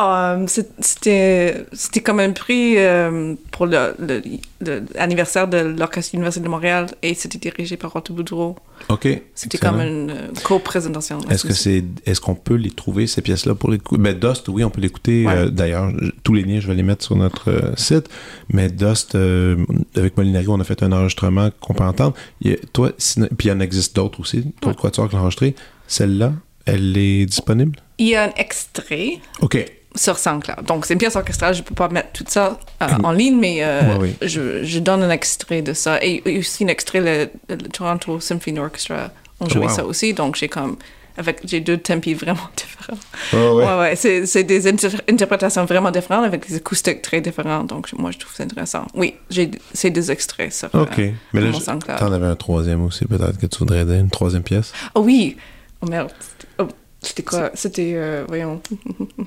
[0.47, 4.21] C'est- c'était c'était comme un prix euh, pour le- le-
[4.59, 8.55] le- l'anniversaire de l'Orchestre Université de Montréal et c'était dirigé par Otto Boudreau.
[8.89, 9.07] Ok.
[9.35, 11.19] C'était comme une euh, co-présentation.
[11.29, 14.63] Est-ce que c'est est-ce qu'on peut les trouver ces pièces-là pour l'écouter Ben Dust, oui,
[14.63, 15.25] on peut l'écouter.
[15.25, 15.33] Ouais.
[15.35, 15.91] euh, D'ailleurs,
[16.23, 18.09] tous les liens, je vais les mettre sur notre euh, site.
[18.49, 19.57] Mais Dust, euh,
[19.95, 22.15] avec Molinari, on a fait un enregistrement qu'on peut entendre.
[22.41, 24.43] Il a- toi, sinon- puis il y en existe d'autres aussi.
[24.61, 25.55] D'autres quatuors qui l'ont enregistré.
[25.87, 26.33] Celle-là,
[26.65, 27.77] elle est disponible?
[27.97, 29.63] Il y a un extrait Ok.
[29.95, 30.65] Sur SoundCloud.
[30.65, 33.57] Donc, c'est une pièce orchestrale, je peux pas mettre tout ça euh, en ligne, mais
[33.63, 34.27] euh, Ouais, oui.
[34.27, 36.03] je, je donne un extrait de ça.
[36.03, 39.69] Et aussi un extrait, le, le Toronto Symphony Orchestra ont joué Wow.
[39.69, 40.13] ça aussi.
[40.13, 40.77] Donc, j'ai comme,
[41.17, 42.97] avec, j'ai deux tempi vraiment différents.
[43.33, 47.67] Oh, Ouais, ouais, c'est, c'est des inter- interprétations vraiment différentes avec des acoustiques très différentes.
[47.67, 48.85] Donc, moi, je trouve ça intéressant.
[48.93, 50.99] Oui, j'ai, c'est des extraits sur Ok.
[50.99, 51.51] euh, Mais là,
[51.97, 54.71] t'en avais un troisième aussi, peut-être que tu voudrais aider, une troisième pièce.
[54.95, 55.35] Oh oui!
[55.81, 56.11] Oh merde.
[56.59, 56.67] Oh,
[57.01, 57.49] c'était quoi?
[57.55, 58.61] C'était, euh, voyons.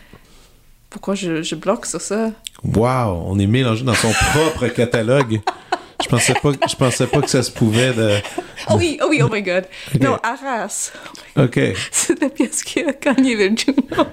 [0.90, 2.32] Pourquoi je, je bloque sur ça?
[2.64, 5.40] Wow, on est mélangé dans son propre catalogue.
[6.02, 8.16] Je pensais pas, je pensais pas que ça se pouvait de.
[8.68, 9.66] Oh oui, oh oui, oh my god.
[10.00, 10.92] Non, Arras.
[11.36, 11.60] Ok.
[11.92, 14.06] C'est la pièce qui a gagné le Juno.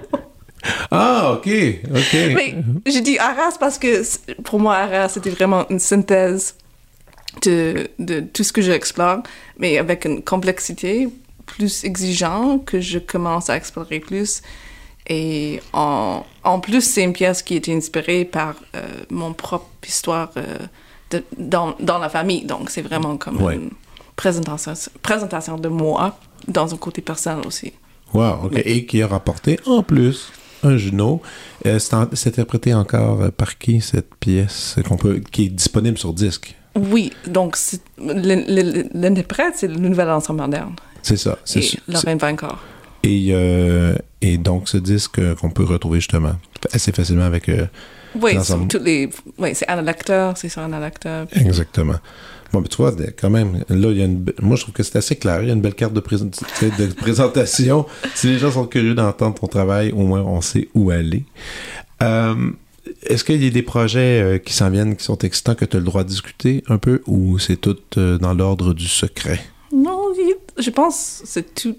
[0.90, 1.48] Ah, ok,
[1.90, 2.12] ok.
[2.34, 2.56] Mais
[2.86, 4.02] j'ai dit Arras parce que
[4.42, 6.54] pour moi, Arras, c'était vraiment une synthèse
[7.42, 9.22] de, de tout ce que j'explore,
[9.58, 11.08] mais avec une complexité
[11.46, 14.42] plus exigeante que je commence à explorer plus.
[15.08, 20.30] Et en, en plus, c'est une pièce qui était inspirée par euh, mon propre histoire
[20.36, 20.44] euh,
[21.10, 22.44] de- dans, dans la famille.
[22.44, 23.54] Donc, c'est vraiment comme Ouais.
[23.56, 23.70] une
[24.16, 27.72] présentation, présentation de moi dans un côté personnel aussi.
[28.12, 28.62] Wow, ok.
[28.64, 30.30] Et qui a rapporté en plus
[30.62, 31.22] un Juno.
[31.66, 36.54] Euh, c'est interprété encore par qui cette pièce qu'on peut, qui est disponible sur disque?
[36.74, 37.56] Oui, donc
[37.98, 40.74] l'interprète, c'est le nouvel ensemble moderne.
[41.02, 41.38] C'est ça.
[41.44, 42.58] C'est su- c'est- Lorraine Vancor.
[43.02, 46.34] Et, euh, et donc ce disque euh, qu'on peut retrouver justement
[46.72, 47.48] assez facilement avec.
[47.48, 47.66] euh,
[48.20, 48.36] Oui,
[48.68, 49.08] toutes les.
[49.38, 51.24] Oui, c'est Anna Lecter, c'est sur Anna Lecter.
[51.32, 51.96] Exactement.
[52.52, 54.24] Bon, mais tu vois, quand même, là, il y a une.
[54.40, 55.42] Moi, je trouve que c'est assez clair.
[55.42, 57.86] Il y a une belle carte de, de présentation.
[58.14, 61.24] si les gens sont curieux d'entendre ton travail, au moins, on sait où aller.
[63.02, 65.80] Est-ce qu'il y a des projets qui s'en viennent, qui sont excitants, que tu as
[65.80, 69.40] le droit de discuter un peu, ou c'est tout dans l'ordre du secret?
[69.72, 70.00] Non,
[70.56, 71.76] je pense que c'est tout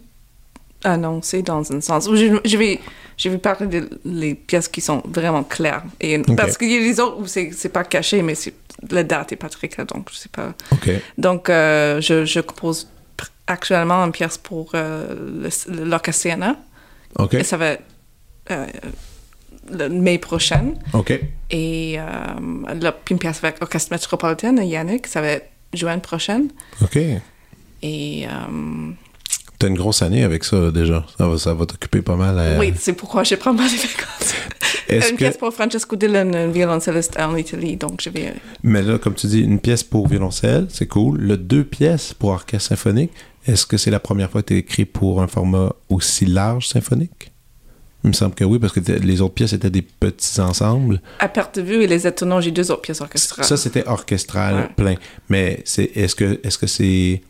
[0.84, 2.10] annoncé dans un sens.
[2.14, 2.80] Je, je vais,
[3.18, 5.84] je vais parler des pièces qui sont vraiment claires.
[6.00, 8.54] Et, Parce qu'il y a les autres où c'est pas caché, mais c'est
[8.90, 10.54] la date est pas très claire, donc je sais pas.
[11.18, 12.88] Donc, euh, je, je compose
[13.48, 15.50] actuellement une pièce pour euh.
[17.34, 17.84] Et ça va être
[18.52, 18.66] euh,
[19.72, 20.74] le mai prochain.
[21.50, 26.50] Et euh, puis une pièce avec l'Orchestre Métropolitain, Yannick, ça va être juin prochaine.
[27.82, 28.26] Et
[29.60, 31.06] T'as une grosse année avec ça, déjà.
[31.18, 32.40] Ça va, ça va t'occuper pas mal.
[32.40, 34.34] à- oui, c'est pourquoi je prends pas les vacances.
[34.90, 35.16] Une que...
[35.18, 38.34] pièce pour Francesco Dillon, un violoncelliste en Italie, donc je vais...
[38.64, 41.20] Mais là, comme tu dis, une pièce pour violoncelle, c'est cool.
[41.20, 43.12] Le deux pièces pour orchestre symphonique,
[43.46, 47.32] est-ce que c'est la première fois que tu écrit pour un format aussi large symphonique?
[48.04, 51.02] Il me semble que oui, parce que les autres pièces étaient des petits ensembles.
[51.20, 53.46] À perte de vue et les étonnants, j'ai deux autres pièces orchestrales.
[53.46, 54.70] Ça, c'était orchestral Ouais.
[54.76, 54.96] plein.
[55.28, 57.22] Mais c'est est-ce que est-ce que c'est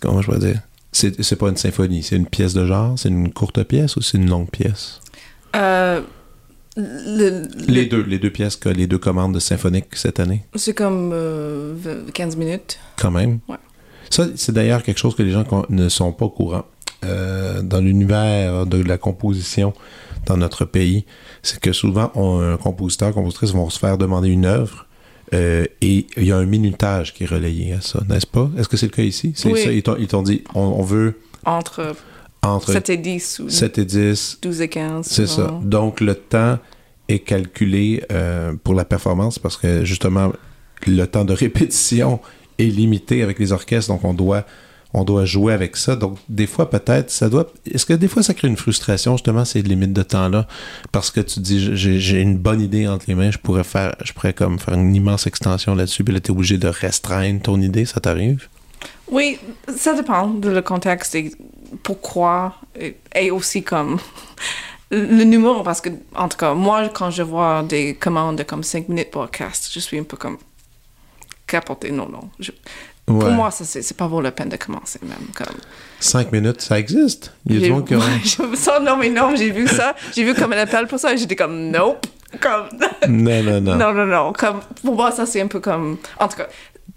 [0.00, 0.60] comment je peux dire?
[0.96, 4.00] C'est c'est pas une symphonie, c'est une pièce de genre, c'est une courte pièce ou
[4.00, 5.00] c'est une longue pièce?
[5.56, 6.00] Euh,
[6.76, 10.44] le- le- Les deux, les deux pièces que les deux commandes de symphonique cette année?
[10.54, 11.74] C'est comme euh,
[12.12, 12.78] 15 minutes.
[12.96, 13.40] quand même?
[13.48, 13.56] Ouais.
[14.08, 16.64] Ça, c'est d'ailleurs quelque chose que les gens ne sont pas au courant.
[17.04, 19.72] Euh, dans l'univers de la composition
[20.26, 21.04] dans notre pays,
[21.42, 24.86] c'est que souvent, on, un compositeur, compositrice vont se faire demander une œuvre
[25.34, 28.50] euh, et il y a un minutage qui est relayé à ça, n'est-ce pas?
[28.56, 29.32] Est-ce que c'est le cas ici?
[29.34, 29.62] C'est Oui.
[29.62, 31.94] ça, ils t'ont dit, on, on veut Entre
[32.42, 35.06] entre 7 et 10 ou 7 et 10, 12 et 15.
[35.06, 35.58] c'est ça.
[35.62, 36.58] Donc, le temps
[37.08, 40.32] est calculé euh, pour la performance parce que justement,
[40.86, 42.20] le temps de répétition
[42.58, 44.44] est limité avec les orchestres, donc on doit,
[44.94, 45.96] on doit jouer avec ça.
[45.96, 47.48] Donc, des fois, peut-être, ça doit.
[47.70, 50.46] Est-ce que des fois, ça crée une frustration, justement, ces limites de temps-là?
[50.92, 54.12] Parce que tu dis, j'ai une bonne idée entre les mains, je pourrais faire, je
[54.12, 57.84] pourrais comme faire une immense extension là-dessus, puis là, t'es obligé de restreindre ton idée,
[57.84, 58.48] ça t'arrive?
[59.08, 59.38] Oui,
[59.76, 61.32] ça dépend de le contexte et
[61.82, 62.54] pourquoi.
[63.14, 63.98] Et, aussi comme
[64.92, 68.62] le numéro, parce que, en tout cas, moi, quand je vois des commandes de comme
[68.62, 70.38] 5 minutes pour orchestre, je suis un peu comme
[71.48, 71.90] capotée.
[71.90, 72.30] Non, non.
[73.06, 75.28] Pour moi, ça, c'est pas vaut la peine de commencer, même.
[75.34, 75.56] Comme,
[76.00, 77.32] Cinq minutes, ça existe?
[77.46, 77.94] Il y a du monde qui
[78.56, 79.94] ça, non, mais non, j'ai vu ça.
[80.14, 82.06] J'ai vu comme un appel pour ça et j'étais comme, nope.
[82.40, 82.68] Comme,
[83.08, 83.76] Non, non, non.
[83.76, 84.32] non, non, non.
[84.32, 85.98] Comme, pour moi, ça, c'est un peu comme.
[86.18, 86.46] En tout cas,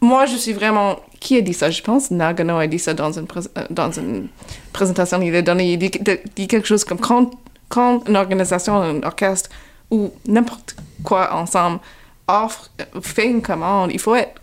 [0.01, 0.99] moi, je suis vraiment.
[1.19, 1.69] Qui a dit ça?
[1.71, 3.25] Je pense Nagano a dit ça dans une,
[3.57, 4.27] euh, dans une
[4.71, 5.21] présentation.
[5.21, 5.91] Il a donné il dit,
[6.35, 7.31] dit quelque chose comme quand,
[7.69, 9.49] quand une organisation, un orchestre
[9.89, 11.79] ou n'importe quoi ensemble
[12.27, 12.69] offre,
[13.01, 14.41] fait une commande, il faut être.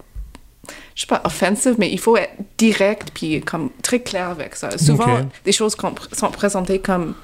[0.94, 4.76] Je sais pas offensive, mais il faut être direct puis comme très clair avec ça.
[4.78, 5.76] Souvent, des choses
[6.12, 7.14] sont présentées comme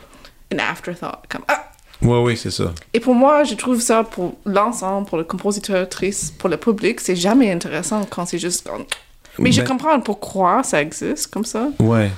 [0.53, 1.71] un afterthought, comme ah,
[2.03, 2.73] Oui, oui, c'est ça.
[2.93, 7.01] et pour moi, je trouve ça pour l'ensemble, pour le compositeur, triste, pour le public,
[7.01, 8.69] c'est jamais intéressant quand c'est juste.
[9.39, 12.11] Mais je Ben- comprends pourquoi ça existe comme ça, Ouais.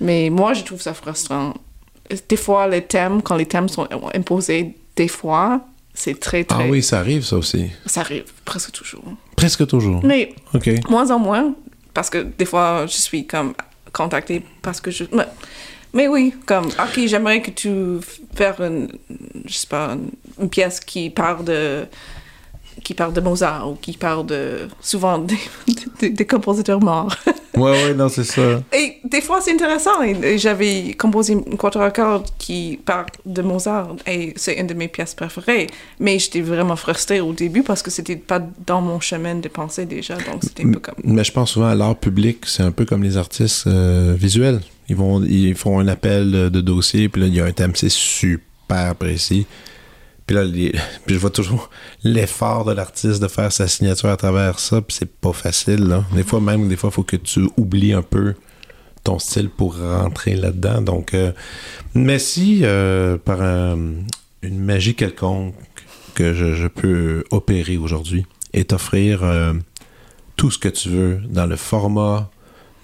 [0.00, 1.54] mais moi, je trouve ça frustrant.
[2.28, 5.62] Des fois, les thèmes, quand les thèmes sont imposés, des fois,
[5.94, 6.64] c'est très, très...
[6.64, 7.70] Ah oui, ça arrive, ça aussi.
[7.86, 9.04] Ça arrive presque toujours.
[9.42, 10.04] Presque toujours.
[10.04, 10.70] Mais OK.
[10.88, 11.54] moins en moins,
[11.92, 13.54] parce que des fois, je suis comme
[13.92, 15.02] contactée parce que je...
[15.12, 15.26] Mais,
[15.92, 17.98] mais oui, comme, ok, j'aimerais que tu
[18.36, 18.88] fasses une,
[19.44, 21.86] je sais pas, une, une pièce qui parle de
[22.82, 25.38] qui parle de Mozart ou qui parle de souvent des,
[26.00, 27.14] des, des compositeurs morts.
[27.54, 28.62] Ouais, ouais, non, c'est ça.
[28.72, 30.02] Et des fois, c'est intéressant.
[30.02, 34.66] Et, et j'avais composé une quatuor à cordes qui parle de Mozart et c'est une
[34.66, 35.66] de mes pièces préférées.
[36.00, 39.84] Mais j'étais vraiment frustrée au début parce que c'était pas dans mon chemin de pensée
[39.84, 40.14] déjà.
[40.14, 40.94] Donc c'était un peu comme.
[41.04, 44.60] Mais je pense souvent à l'art public, c'est un peu comme les artistes euh, visuels.
[44.88, 47.72] Ils vont, ils font un appel de dossier, puis là, il y a un thème,
[47.74, 49.46] c'est super précis.
[51.06, 51.70] Je vois toujours
[52.04, 56.02] l'effort de l'artiste de faire sa signature à travers ça, puis c'est pas facile.
[56.14, 58.34] Des fois, même, des fois, il faut que tu oublies un peu
[59.04, 60.80] ton style pour rentrer là-dedans.
[60.80, 61.32] Donc, euh,
[61.94, 63.94] mais si, euh, par un-
[64.42, 65.54] une magie quelconque
[66.14, 69.54] que je, je peux opérer aujourd'hui et t'offrir euh,
[70.36, 72.30] tout ce que tu veux dans le format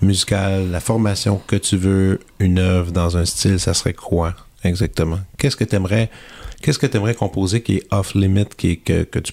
[0.00, 4.34] musical, la formation que tu veux, une œuvre dans un style, ça serait quoi?
[4.64, 5.20] Exactement?
[5.36, 6.10] Qu'est-ce que tu aimerais
[6.62, 9.32] qu'est-ce que tu composer qui est off-limit, qui est que, que tu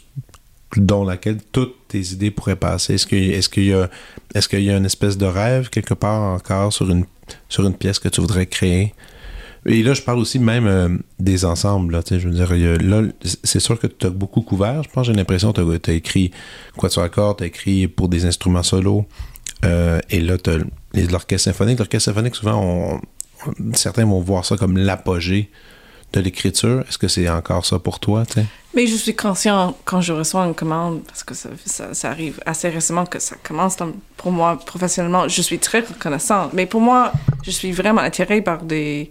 [0.78, 2.95] dont laquelle toutes tes idées pourraient passer?
[2.95, 3.89] Est-ce qu'il est-ce qu'il y a
[4.34, 7.05] est-ce qu'il y a une espèce de rêve quelque part encore sur une
[7.49, 8.93] sur une pièce que tu voudrais créer?
[9.67, 11.93] Et là, je parle aussi même euh, des ensembles.
[11.93, 13.01] Là, tu je veux dire, là,
[13.43, 14.84] c'est sûr que tu as beaucoup couvert.
[14.84, 16.30] Je pense, j'ai l'impression que tu as écrit
[16.78, 19.05] Quatuor à cordes, tu as écrit pour des instruments solos.
[19.63, 20.51] Euh, et là, tu
[20.93, 21.80] l'orchestre symphonique.
[21.80, 23.01] L'orchestre symphonique, souvent, on-
[23.74, 25.50] certains vont voir ça comme l'apogée
[26.14, 26.84] de l'écriture.
[26.88, 28.24] Est-ce que c'est encore ça pour toi?
[28.74, 32.39] Mais je suis conscient quand je reçois une commande, parce que ça, ça, ça arrive
[32.46, 36.52] assez récemment que ça commence dans- pour moi professionnellement, je suis très reconnaissante.
[36.54, 37.12] Mais pour moi,
[37.43, 39.10] je suis vraiment attirée par des,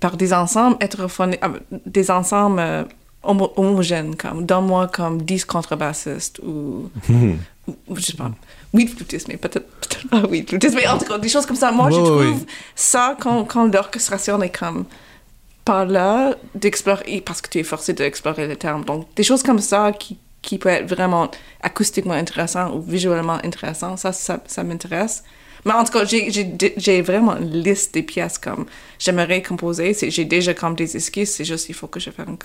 [0.00, 1.48] par des ensembles ah,
[1.86, 2.84] des ensembles euh,
[3.22, 7.34] homo- homogène, comme, donne-moi comme 10 contrebassistes ou, Hmm.
[7.68, 8.30] ou, ou je sais pas,
[8.74, 11.56] 8 flûtistes, mais peut-être peut pas 8 flûtistes, mais en tout cas, des choses comme
[11.56, 11.70] ça.
[11.72, 11.96] Moi, je
[12.32, 14.84] trouve ça quand, quand l'orchestration est comme
[15.64, 18.84] par là d'explorer, parce que tu es forcé d'explorer les termes.
[18.84, 21.30] Donc, des choses comme ça qui, qui peuvent être vraiment
[21.62, 25.22] acoustiquement intéressant ou visuellement intéressant, ça, ça, ça m'intéresse.
[25.64, 28.66] Mais en tout cas, j'ai- vraiment une liste des pièces comme
[28.98, 29.94] j'aimerais composer.
[30.10, 32.36] J'ai déjà comme des esquisses, c'est juste il faut que je fasse une,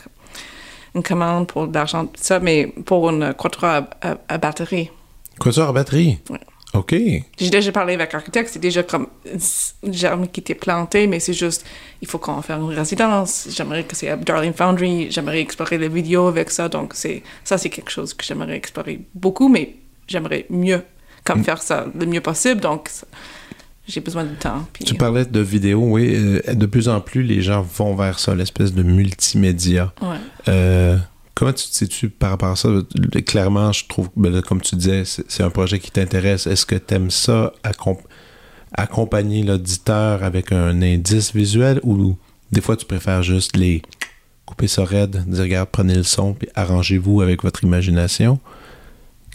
[0.94, 4.92] une commande pour de l'argent, tout ça, mais pour une quatuor à, à- à batterie.
[5.40, 6.20] Quatuor à batterie?
[6.30, 6.40] Ouais.
[6.74, 6.94] OK.
[7.38, 9.08] J'ai déjà parlé avec l'architecte, c'est déjà comme
[9.84, 11.66] une germe qui était plantée, mais c'est juste,
[12.02, 13.48] il faut qu'on fasse une résidence.
[13.50, 17.58] J'aimerais que c'est à Darling Foundry, j'aimerais explorer les vidéos avec ça, donc c'est ça
[17.58, 19.76] c'est quelque chose que j'aimerais explorer beaucoup, mais
[20.08, 20.84] j'aimerais mieux,
[21.24, 22.90] comme faire ça le mieux possible, donc
[23.88, 24.66] j'ai besoin de temps.
[24.74, 26.14] puis- Tu parlais de vidéos, oui.
[26.16, 29.94] euh, de plus en plus, les gens vont vers ça, l'espèce de multimédia.
[30.02, 30.18] Ouais.
[30.50, 30.98] Euh,
[31.38, 32.70] comment tu te situes par rapport à ça?
[33.28, 36.48] Clairement, je trouve, ben comme tu disais, c'est un projet qui t'intéresse.
[36.48, 38.02] Est-ce que tu aimes ça, accom-
[38.74, 42.18] accompagner l'auditeur avec un indice visuel ou
[42.52, 43.84] des fois tu préfères juste les
[44.48, 48.40] couper ça raide, dire regarde, prenez le son, puis arrangez-vous avec votre imagination?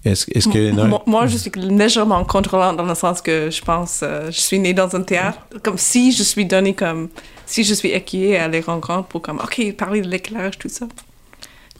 [0.04, 0.72] Est-ce est que.
[0.72, 1.00] non?
[1.06, 4.74] Moi, je suis légèrement contrôlante dans le sens que je pense, euh, je suis née
[4.74, 7.10] dans un théâtre, comme si je suis donnée comme,
[7.46, 10.88] si je suis équillée à les rencontres pour comme, ok, parler de l'éclairage, tout ça.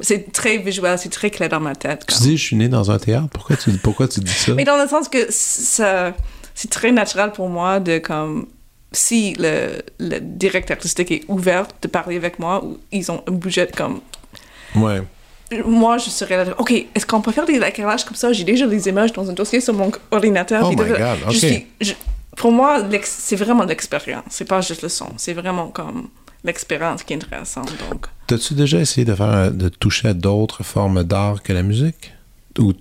[0.02, 2.04] C'est très visuel, c'est très clair dans ma tête.
[2.06, 2.22] Tu comme.
[2.26, 3.28] dis, je suis né dans un théâtre.
[3.32, 4.52] Pourquoi tu, pourquoi tu dis ça?
[4.54, 6.12] Mais dans le sens que ça,
[6.54, 8.46] c'est très naturel pour moi de comme,
[8.90, 13.32] si le, le directeur artistique est ouvert de parler avec moi ou ils ont un
[13.32, 14.00] budget comme
[14.74, 15.02] Ouais.
[15.66, 18.32] moi, je serais là, OK, est-ce qu'on peut faire des éclairages comme ça?
[18.32, 20.62] J'ai déjà les images dans un dossier sur mon ordinateur.
[20.66, 21.34] Oh my de- God, je OK.
[21.34, 21.92] suis- je-
[22.36, 24.24] pour moi, c'est vraiment l'expérience.
[24.30, 25.08] C'est pas juste le son.
[25.18, 26.08] C'est vraiment comme
[26.44, 27.70] l'expérience qui est intéressante.
[27.90, 32.12] Donc, T'as-tu déjà essayé de faire de toucher à d'autres formes d'art que la musique?
[32.58, 32.72] Ou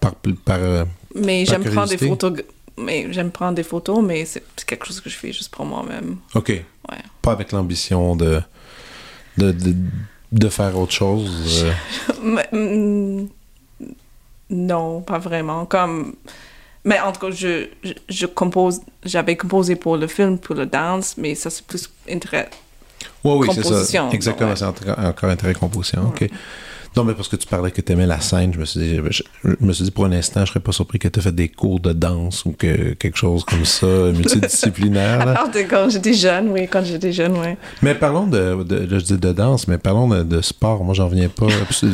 [0.00, 0.84] par, par euh,
[1.14, 2.32] mais j'aime prendre des photos.
[2.78, 6.18] Mais j'aime prendre des photos, mais c'est quelque chose que je fais juste pour moi-même.
[6.34, 6.48] OK.
[6.50, 6.98] Ouais.
[7.22, 8.42] Pas avec l'ambition de,
[9.38, 9.74] de, de,
[10.32, 11.64] de faire autre chose.
[12.22, 12.42] euh.
[12.52, 13.28] Mm,
[14.50, 15.64] non, pas vraiment.
[15.64, 16.14] Comme,
[16.84, 18.80] mais en tout cas, je, je, je compose.
[19.04, 22.50] J'avais composé pour le film, pour le dance, mais ça c'est plus intérêt.
[23.26, 23.68] Oui, oui, c'est ça.
[23.70, 24.56] Composition, Exactement, ouais.
[24.56, 26.08] c'est encore intérêt composition.
[26.08, 26.28] OK.
[26.96, 28.96] Non, mais parce que tu parlais que tu aimais la scène, je me suis dit,
[29.10, 31.22] je, je me suis dit pour un instant, je serais pas surpris que tu aies
[31.22, 35.44] fait des cours de danse ou que quelque chose comme ça, multidisciplinaire.
[35.68, 37.54] Quand j'étais jeune, oui, quand j'étais jeune, oui.
[37.82, 40.82] Mais parlons de, de, je dis de danse, mais parlons de, de sport.
[40.84, 41.48] Moi, j'en reviens pas.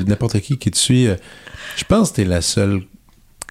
[0.06, 1.16] N'importe qui qui te suit, euh,
[1.76, 2.82] je pense que tu es la seule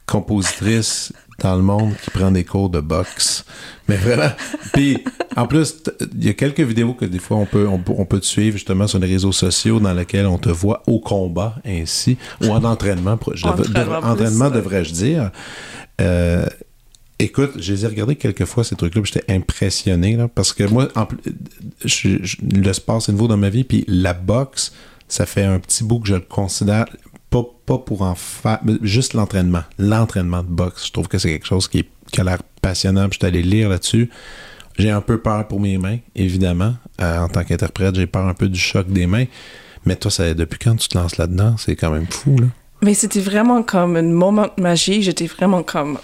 [0.06, 1.12] compositrice
[1.42, 3.46] dans le monde qui prend des cours de boxe.
[3.88, 4.32] Mais vraiment.
[4.74, 5.04] Puis,
[5.36, 5.76] en plus,
[6.16, 8.26] il y a quelques vidéos que des fois on peut, on, peut- on peut te
[8.26, 12.48] suivre justement sur les réseaux sociaux dans lesquels on te voit au combat ainsi, ou
[12.50, 13.18] en entraînement.
[13.34, 15.32] je Entraînement devrais-je dire.
[16.00, 16.46] Euh,
[17.20, 20.88] Écoute, je les ai regardés quelques fois, ces trucs-là, j'étais impressionné, là, parce que moi,
[20.96, 21.20] en plus,
[21.86, 24.74] je- je- le sport, c'est nouveau dans ma vie, puis la boxe,
[25.08, 26.86] ça fait un petit bout que je le considère,
[27.32, 30.88] pas, pour en faire, juste l'entraînement, l'entraînement de boxe.
[30.88, 33.42] Je trouve que c'est quelque chose qui, est- a l'air passionnant, puis je suis allé
[33.42, 34.10] lire là-dessus.
[34.78, 36.76] J'ai un peu peur pour mes mains, évidemment.
[37.02, 39.26] Euh, en tant qu'interprète, j'ai peur un peu du choc des mains.
[39.86, 41.56] Mais toi, ça, depuis quand tu te lances là-dedans?
[41.58, 42.48] C'est quand même fou, là.
[42.84, 45.02] Mais c'était vraiment comme un moment de magie.
[45.02, 46.00] J'étais vraiment comme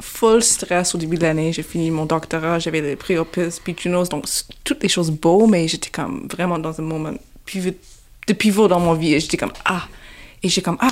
[0.00, 1.52] full stress au début de l'année.
[1.52, 4.26] J'ai fini mon doctorat, j'avais les préopus, puis Junos, donc
[4.64, 8.94] toutes les choses beaux, mais j'étais comme vraiment dans un moment de pivot dans mon
[8.94, 9.14] vie.
[9.14, 9.82] Et j'étais comme, ah.
[10.42, 10.90] Et j'ai comme, ah,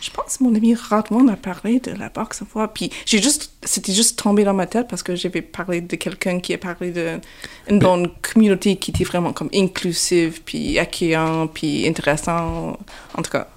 [0.00, 2.68] je pense que mon ami Radwan a parlé de la boxe une fois.
[2.68, 6.38] Puis j'ai juste, c'était juste tombé dans ma tête parce que j'avais parlé de quelqu'un
[6.40, 6.92] qui a parlé
[7.68, 12.76] d'une bonne communauté qui était vraiment comme inclusive, puis accueillant, puis intéressant.
[13.16, 13.48] En tout cas.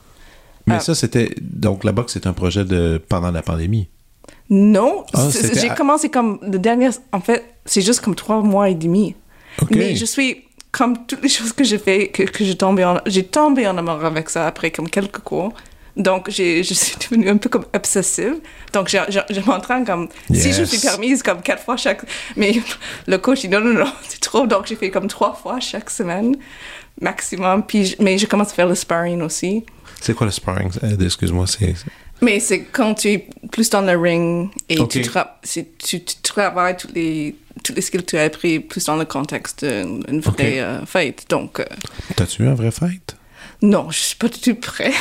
[0.67, 0.79] Mais Ah.
[0.79, 1.33] ça, c'était.
[1.41, 3.87] Donc, la boxe, c'est un projet de pendant la pandémie?
[4.49, 6.89] Non, Ah, j'ai commencé comme le dernier.
[7.13, 9.15] En fait, c'est juste comme trois mois et demi.
[9.61, 9.69] OK.
[9.71, 12.99] Mais je suis comme toutes les choses que j'ai fait, que, que j'ai tombé en,
[13.05, 15.53] j'ai tombé en amour avec ça après comme quelques cours.
[15.97, 18.35] Donc, je suis devenue un peu comme obsessive.
[18.71, 22.01] Donc, je, je, je m'entraîne comme, si je suis permise, comme quatre fois chaque...
[22.37, 22.53] Mais
[23.07, 24.47] le coach, il dit non, non, non, c'est trop.
[24.47, 26.37] Donc, j'ai fait comme trois fois chaque semaine,
[27.01, 27.63] maximum.
[27.65, 29.65] Puis, mais je commence à faire le sparring aussi.
[29.99, 30.71] C'est quoi le sparring?
[30.83, 31.73] Euh, Excuse-moi, c'est.
[32.21, 34.89] Mais c'est quand tu es plus dans le ring et Ok.
[34.91, 38.59] tu, tra- c'est- tu, tu travailles tous les, tous les skills que tu as appris
[38.59, 40.41] plus dans le contexte d'une vraie Ok.
[40.59, 41.25] euh, fête.
[41.29, 41.65] Donc, euh,
[42.15, 43.15] T'as-tu eu un vrai fight?
[43.63, 44.91] non, je suis pas du tout prêt.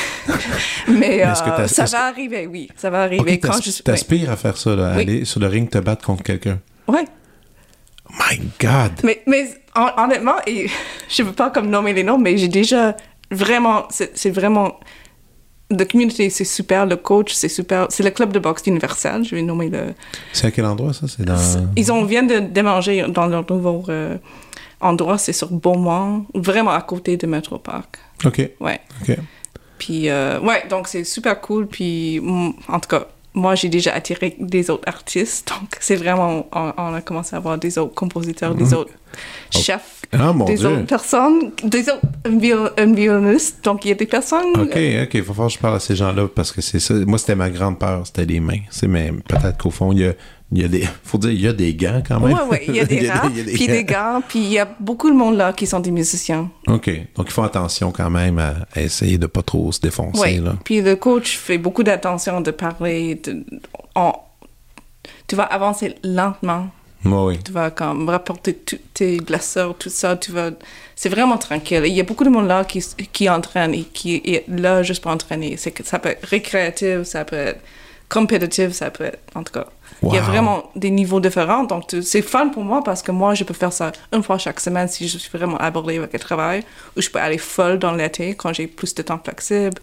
[0.89, 1.35] Mais euh,
[1.67, 2.69] ça va arriver, oui.
[2.77, 3.83] Ça va arriver Ok, quand je suis.
[3.83, 5.03] T'aspires à faire ça, là, Oui.
[5.03, 6.59] aller sur le ring te battre contre quelqu'un.
[6.87, 7.05] Ouais.
[8.11, 8.93] My God!
[9.05, 10.69] Mais, mais hon- honnêtement, et
[11.09, 12.97] je veux pas comme nommer les noms, mais j'ai déjà
[13.31, 14.79] vraiment, c'est vraiment.
[15.71, 16.85] La communauté, c'est super.
[16.87, 17.87] Le coach, c'est super.
[17.91, 19.25] C'est le club de boxe universel.
[19.25, 19.95] Je vais nommer le.
[20.33, 21.07] C'est à quel endroit, ça?
[21.07, 21.37] C'est dans...
[21.77, 24.17] Ils ont viennent de déménager dans leur nouveau euh,
[24.81, 25.17] endroit.
[25.17, 27.99] C'est sur Beaumont, vraiment à côté de Metro Park.
[28.25, 28.81] OK, Ouais.
[29.03, 29.17] OK.
[29.79, 31.67] Puis, euh, ouais, donc c'est super cool.
[31.67, 35.49] Puis, mm, en tout cas, moi, j'ai déjà attiré des autres artistes.
[35.49, 38.91] Donc, c'est vraiment, on, on a commencé à avoir des autres compositeurs, des autres
[39.51, 40.67] chefs, Ah, des Dieu.
[40.69, 43.65] autres personnes, des autres viol- un violoniste.
[43.65, 44.51] Donc, il y a des personnes.
[44.59, 46.95] OK, OK, il faut falloir que je parle à ces gens-là parce que c'est ça.
[46.95, 48.61] Moi, c'était ma grande peur, c'était les mains.
[48.71, 50.13] C'est mais peut-être qu'au fond, il y a,
[50.53, 50.85] il y a des.
[51.05, 52.33] Faut dire, il y a des gants quand même.
[52.33, 53.01] Ouais, ouais, il y a des
[53.45, 55.91] des puis des gars, puis il y a beaucoup de monde là qui sont des
[55.91, 56.51] musiciens.
[56.67, 56.91] OK.
[57.15, 60.21] Donc, il faut attention quand même à, à essayer de pas trop se défoncer.
[60.21, 60.37] Oui.
[60.45, 60.57] Là.
[60.65, 63.15] Puis le coach fait beaucoup d'attention de parler.
[63.17, 63.45] De,
[63.95, 64.15] on-
[65.27, 66.69] tu vas avancer lentement.
[67.05, 67.39] Oui.
[67.43, 70.17] Tu vas comme rapporter toutes tes blessures, tout ça.
[70.17, 70.51] Tu vas.
[70.97, 71.83] C'est vraiment tranquille.
[71.87, 75.01] Il y a beaucoup de monde là qui, qui entraîne et qui est là juste
[75.03, 75.57] pour entraîner.
[75.57, 77.61] C'est que ça peut être récréatif, ça peut être
[78.11, 79.21] compétitif, ça peut être.
[79.35, 79.67] En tout cas.
[80.03, 81.65] Il y a vraiment des niveaux différents.
[81.65, 84.59] Donc, c'est fun pour moi parce que moi, je peux faire ça une fois chaque
[84.61, 86.65] semaine si je suis vraiment abordée avec le travail.
[86.97, 89.79] Ou je peux aller folle dans l'été quand j'ai plus de temps flexible.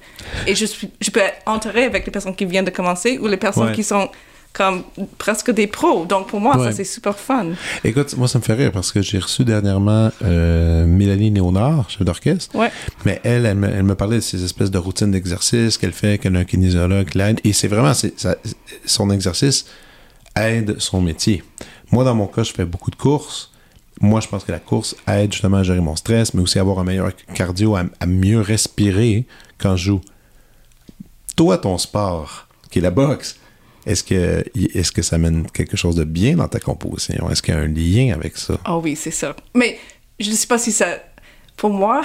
[0.47, 3.27] Et je, suis, je peux être entourée avec les personnes qui viennent de commencer ou
[3.27, 3.73] les personnes Ouais.
[3.73, 4.09] qui sont
[4.57, 4.81] comme
[5.19, 6.05] presque des pros.
[6.05, 6.65] Donc, pour moi, Ouais.
[6.65, 7.49] ça, c'est super fun.
[7.83, 12.01] Écoute, moi, ça me fait rire parce que j'ai reçu dernièrement euh, Mélanie Léonard, chef
[12.01, 12.55] d'orchestre.
[12.55, 12.71] Ouais.
[13.05, 16.17] Mais elle, elle me, elle me parlait de ces espèces de routines d'exercice qu'elle fait,
[16.17, 17.39] qu'elle a un kinésiologue l'aide.
[17.43, 18.35] Et c'est vraiment, ça-
[18.85, 19.65] son exercice
[20.35, 21.43] aide son métier.
[21.91, 23.51] Moi, dans mon cas, je fais beaucoup de courses.
[24.01, 26.61] Moi, je pense que la course aide justement à gérer mon stress, mais aussi à
[26.61, 29.25] avoir un meilleur cardio, à, à mieux respirer
[29.59, 30.01] quand je joue.
[31.35, 33.37] Toi, ton sport, qui est la boxe,
[33.87, 34.43] est-ce que,
[34.77, 37.29] est-ce que ça mène quelque chose de bien dans ta composition?
[37.29, 38.57] Est-ce qu'il y a un lien avec ça?
[38.67, 39.33] Oh oui, c'est ça.
[39.55, 39.79] Mais
[40.19, 40.99] je ne sais pas si ça.
[41.55, 42.03] Pour moi,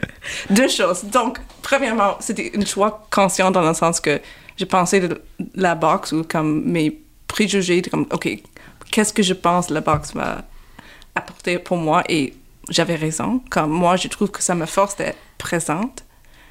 [0.50, 1.04] deux choses.
[1.04, 4.20] Donc, premièrement, c'était une choix conscient dans le sens que
[4.56, 5.20] j'ai pensé de
[5.54, 8.28] la boxe ou comme mes préjugés, comme, OK,
[8.90, 10.44] qu'est-ce que je pense la boxe va
[11.14, 12.04] apporter pour moi?
[12.08, 12.34] Et
[12.68, 13.40] j'avais raison.
[13.50, 16.04] Comme moi, je trouve que ça me force d'être présente,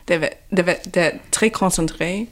[0.07, 2.27] d'être très concentrée,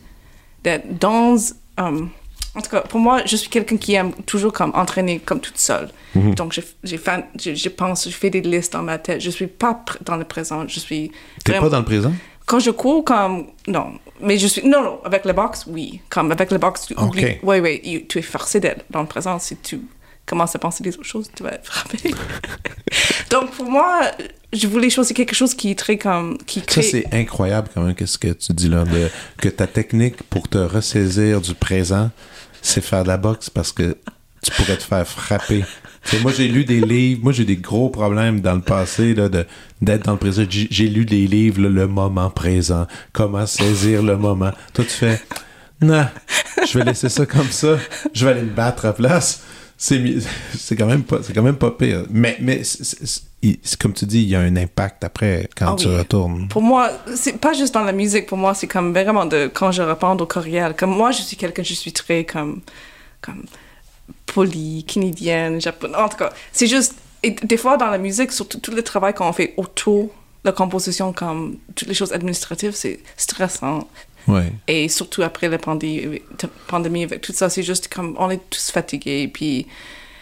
[0.64, 1.38] d'être dans.
[1.78, 2.10] um,
[2.56, 5.58] en tout cas, pour moi, je suis quelqu'un qui aime toujours comme entraîner comme toute
[5.58, 5.90] seule.
[6.16, 9.22] Donc, je, j'ai fait- je, je pense, je fais des listes dans ma tête.
[9.22, 10.68] Je suis pas dans le présent.
[10.68, 11.12] Je suis.
[11.46, 12.12] T'es pas dans le présent?
[12.48, 13.46] Quand je cours, comme.
[13.68, 13.94] Non.
[14.20, 14.68] Mais je suis.
[14.68, 15.00] Non, non.
[15.06, 16.02] Avec le box, oui.
[16.10, 17.38] Comme avec le box, tu oublies.
[17.44, 18.06] Oui, oui.
[18.10, 19.38] Tu es forcé d'être dans le présent.
[19.38, 19.82] Si tu
[20.26, 21.98] commences à penser des autres choses, tu vas être frappé.
[23.30, 24.02] Donc, pour moi,
[24.52, 26.38] je voulais choisir quelque chose qui est très comme.
[26.40, 30.24] Qui Ça, c'est incroyable quand même, qu'est-ce que tu dis là, de, que ta technique
[30.24, 32.10] pour te ressaisir du présent,
[32.62, 33.98] c'est faire de la boxe parce que
[34.44, 35.64] tu pourrais te faire frapper.
[36.22, 39.46] Moi, j'ai lu des livres, moi, j'ai des gros problèmes dans le passé de,
[39.82, 40.44] d'être dans le présent.
[40.50, 44.52] J'ai, lu des livres, le moment présent, comment saisir le moment.
[44.74, 45.22] Toi, tu fais,
[45.82, 46.08] non,
[46.68, 47.78] je vais laisser ça comme ça,
[48.14, 49.44] je vais aller me battre à place.
[49.82, 50.04] C'est,
[50.58, 52.04] c'est quand même pas, c'est quand même pas pire.
[52.12, 55.88] Mais, mais c'est comme tu dis, il y a un impact après quand Ah tu
[55.88, 55.98] oui.
[55.98, 56.48] retournes.
[56.50, 58.26] Pour moi, c'est pas juste dans la musique.
[58.28, 60.76] Pour moi, c'est comme vraiment de quand je réponds au courriel.
[60.76, 62.62] Comme moi, je suis quelqu'un, je suis très comme
[63.22, 63.46] comme
[64.26, 65.98] poli, canadienne, japonaise.
[65.98, 66.96] En tout cas, c'est juste.
[67.24, 70.10] Et des fois, dans la musique, surtout tout le travail qu'on fait autour de
[70.46, 73.88] la composition, comme toutes les choses administratives, c'est stressant.
[74.28, 74.52] Ouais.
[74.68, 76.22] Et surtout après la pandémie,
[76.68, 79.28] pandémie avec tout ça, c'est juste comme on est tous fatigués.
[79.28, 79.66] Puis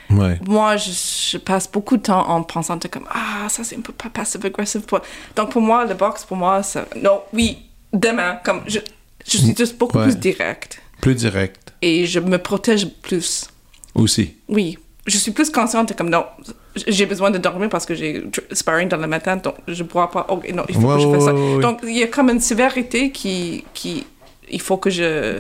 [0.10, 0.40] Ouais.
[0.48, 0.90] moi, je,
[1.32, 4.10] je passe beaucoup de temps en pensant de comme ah ça c'est un peu pas
[4.10, 4.82] passive aggressive.
[4.82, 5.02] pour-
[5.36, 7.58] Donc pour moi, le box pour moi, ça non oui
[7.92, 8.80] demain comme je
[9.26, 10.06] je suis juste beaucoup Ouais.
[10.06, 13.48] plus direct Plus direct et je me protège plus.
[13.94, 14.36] aussi.
[14.48, 14.78] Oui,
[15.08, 16.26] je suis plus consciente comme non
[16.88, 20.26] j'ai besoin de dormir parce que j'ai sparring dans le matin donc je bois pas.
[20.30, 21.34] Ok non il faut Ouais, que je fasse ça.
[21.34, 21.62] ouais, ouais.
[21.62, 24.06] Donc il y a comme une sévérité qui qui
[24.50, 25.40] il faut que je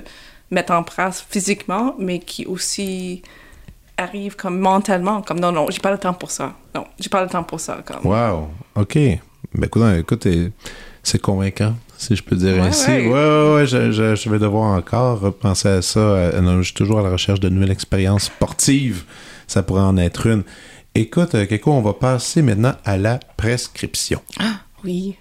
[0.51, 3.21] mette en place physiquement mais qui aussi
[3.97, 7.21] arrive comme mentalement comme non non j'ai pas le temps pour ça non j'ai pas
[7.23, 8.47] le temps pour ça comme Wow.
[8.75, 8.95] OK.
[9.53, 10.27] Ben, écoute, écoute
[11.03, 12.89] c'est convaincant, si je peux dire Ouais, ainsi.
[12.91, 13.07] ouais.
[13.07, 13.65] Ouais, ouais, ouais.
[13.65, 15.99] Je, je- je vais devoir encore repenser à ça.
[16.01, 19.05] Euh, non, je suis toujours à la recherche de nouvelles expériences sportives.
[19.47, 20.43] Ça pourrait en être une.
[20.95, 24.21] Écoute, euh, Keiko, on va passer maintenant à la prescription.
[24.83, 25.17] oui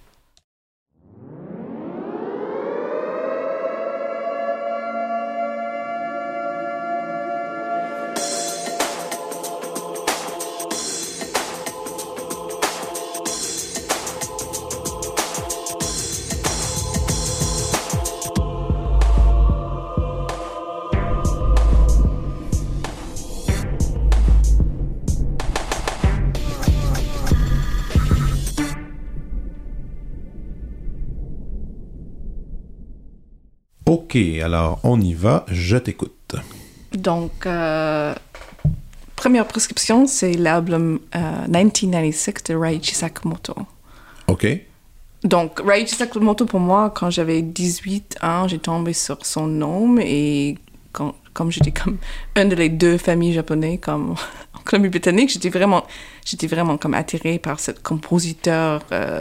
[34.16, 35.44] OK, alors on y va.
[35.48, 36.36] Je t'écoute.
[36.92, 38.14] Donc, euh,
[39.14, 43.54] première prescription, c'est l'album euh, 1996 de Raichi Sakamoto.
[44.28, 44.46] OK.
[45.22, 50.56] Donc, Raichi Sakamoto, pour moi, quand j'avais 18 ans, j'ai tombé sur son nom et
[50.92, 51.98] quand, comme j'étais comme
[52.36, 54.12] une des deux familles japonaises comme
[54.54, 55.84] en Colombie-Britannique, j'étais vraiment,
[56.24, 59.20] j'étais vraiment comme attirée par ce compositeur, euh,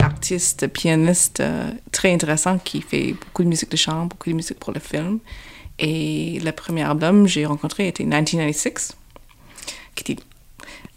[0.00, 4.58] artiste, pianiste euh, très intéressant qui fait beaucoup de musique de chambre, beaucoup de musique
[4.58, 5.18] pour le film.
[5.78, 8.96] Et le premier album que j'ai rencontré était 1996,
[9.94, 10.22] qui était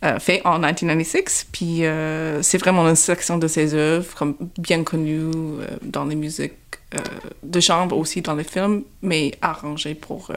[0.04, 1.48] euh, fait en 1996.
[1.52, 5.32] Puis euh, c'est vraiment une sélection de ses œuvres, comme bien connues
[5.84, 6.54] dans les musiques
[7.44, 10.32] de chambre, aussi dans les films, mais arrangées pour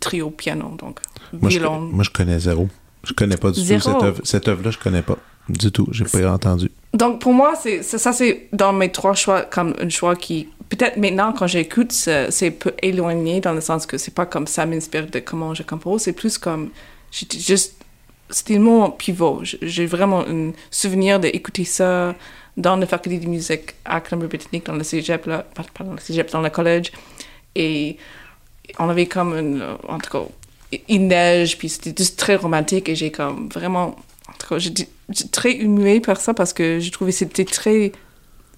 [0.00, 0.98] trio piano, donc
[1.32, 1.80] Moi je, violon.
[1.80, 2.68] moi, je connais zéro.
[3.04, 3.80] Je connais pas du Zéro.
[3.80, 4.20] tout cette œuvre.
[4.24, 5.18] Cette œuvre-là, je connais pas.
[5.48, 5.88] Du tout.
[5.90, 6.70] J'ai pas entendu.
[6.94, 10.98] Donc pour moi, c'est ça, c'est dans mes trois choix, comme un choix qui, peut-être
[10.98, 15.06] maintenant, quand j'écoute, c'est peu éloigné dans le sens que c'est pas comme ça m'inspire
[15.06, 16.70] de comment je compose, c'est plus comme,
[17.10, 17.76] j'étais juste,
[18.28, 19.40] c'était mon pivot.
[19.42, 22.14] J'ai vraiment un souvenir d'écouter ça
[22.58, 26.42] dans la faculté de musique à Colombie-Britannique, dans le cégep, là, pas, le cégep, dans
[26.42, 26.92] le collège.
[27.54, 27.96] Et
[28.78, 30.24] on avait comme une, en tout cas,
[30.88, 33.96] il neige, puis c'était juste très romantique et j'ai comme vraiment,
[34.28, 34.88] en tout cas, j'étais
[35.30, 37.92] très émue par ça parce que trouvais que c'était très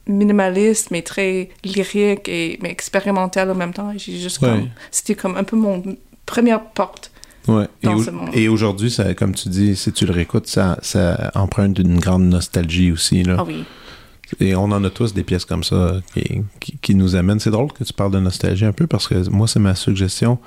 [0.07, 3.93] minimaliste, mais très lyrique et mais expérimental en même temps.
[3.97, 4.49] J'ai juste Ouais.
[4.49, 5.83] comme, c'était comme un peu mon
[6.27, 7.11] première porte.
[7.49, 7.67] Ouais.
[7.83, 8.31] Et, Dans au- ce monde.
[8.33, 12.25] et aujourd'hui, ça, comme tu dis, si tu le réécoutes, ça, ça emprunte une grande
[12.25, 13.23] nostalgie aussi.
[13.23, 13.37] Là.
[13.39, 13.65] Ah oui.
[14.41, 17.41] Et on en a tous des pièces comme ça qui, qui, qui nous amènent.
[17.41, 20.39] C'est drôle que tu parles de nostalgie un peu parce que moi, c'est ma suggestion.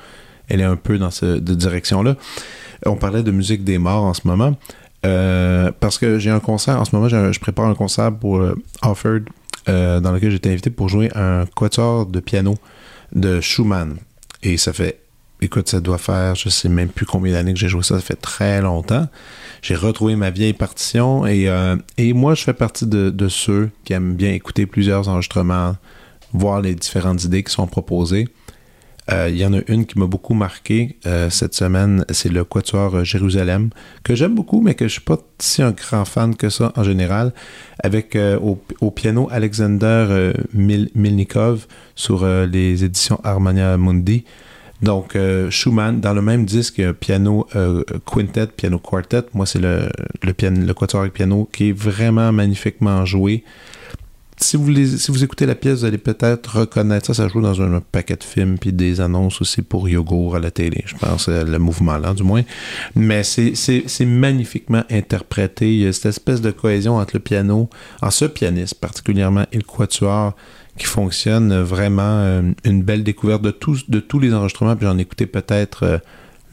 [0.49, 2.15] Elle est un peu dans cette direction-là.
[2.85, 4.55] On parlait de musique des morts en ce moment.
[5.05, 8.55] Euh, parce que j'ai un concert, en ce moment, je prépare un concert pour euh,
[8.81, 9.21] Offord
[9.69, 12.55] euh, dans lequel été invité pour jouer un quatuor de piano
[13.13, 13.97] de Schumann.
[14.43, 14.99] Et ça fait,
[15.41, 18.01] écoute, ça doit faire, je sais même plus combien d'années que j'ai joué ça, ça
[18.01, 19.07] fait très longtemps.
[19.61, 23.93] J'ai retrouvé ma vieille partition et, euh, et moi, je fais partie de ceux qui
[23.93, 25.75] aiment bien écouter plusieurs enregistrements,
[26.33, 28.27] voir les différentes idées qui sont proposées.
[29.11, 32.43] Euh, Il y en a une qui m'a beaucoup marqué euh, cette semaine, c'est le
[32.43, 33.69] Quatuor euh, Jérusalem,
[34.03, 36.83] que j'aime beaucoup, mais que je suis pas si un grand fan que ça en
[36.83, 37.33] général,
[37.83, 44.25] avec au, au piano Alexander Mil- Milnikov sur les éditions Harmonia Mundi.
[44.81, 49.23] Donc, euh, Schumann, dans le même disque, piano euh, quintet, piano quartet.
[49.33, 49.89] Moi, c'est le,
[50.21, 53.43] le, piano, le quatuor avec piano qui est vraiment magnifiquement joué.
[54.39, 57.15] Si vous, écoutez la pièce, vous allez peut-être reconnaître ça.
[57.15, 60.51] Ça joue dans un, paquet de films puis des annonces aussi pour Yogourt à la
[60.51, 60.83] télé.
[60.85, 62.43] Je pense, euh, le mouvement-là, du moins.
[62.95, 65.73] Mais c'est- magnifiquement interprété.
[65.73, 67.67] Il y cette espèce de cohésion entre le piano,
[68.01, 70.35] en ce pianiste particulièrement, et le quatuor
[70.77, 74.75] qui fonctionne vraiment euh, une belle découverte de tous, les enregistrements.
[74.75, 75.97] Puis j'en ai écouté peut-être euh,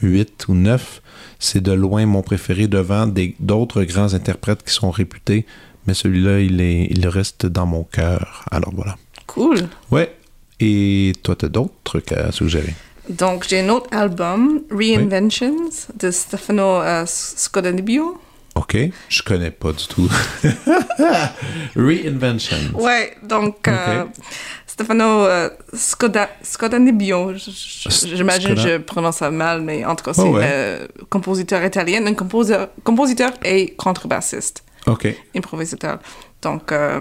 [0.01, 1.03] huit ou neuf.
[1.39, 3.07] C'est de loin mon préféré devant
[3.41, 5.45] d'autres grands interprètes qui sont réputés.
[5.87, 8.45] Mais celui-là, il, est, il reste dans mon cœur.
[8.51, 8.97] Alors voilà.
[9.26, 9.68] Cool.
[9.91, 10.14] Ouais.
[10.61, 12.74] Et toi, t'as d'autres trucs à suggérer?
[13.09, 15.68] Donc, j'ai un autre album, Reinventions,
[15.99, 18.18] de Stefano uh, Scodanibio.
[18.55, 18.76] OK.
[19.09, 20.09] Je connais pas du tout.
[21.76, 22.57] Reinvention.
[22.74, 24.05] Ouais, donc, euh.
[24.66, 30.22] Stefano uh, Scoda, Scodanibio, j'imagine que je prononce ça mal, mais en tout cas, Oh,
[30.22, 30.78] c'est ouais.
[30.99, 35.07] le compositeur italien, un compositeur, compositeur et contrebassiste, OK.
[35.35, 35.99] improvisateur.
[36.43, 37.01] Donc, euh,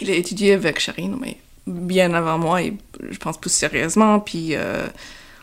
[0.00, 1.36] il a étudié avec Charine, mais
[1.66, 2.74] bien avant moi, et
[3.10, 4.20] je pense plus sérieusement.
[4.20, 4.86] Puis, euh,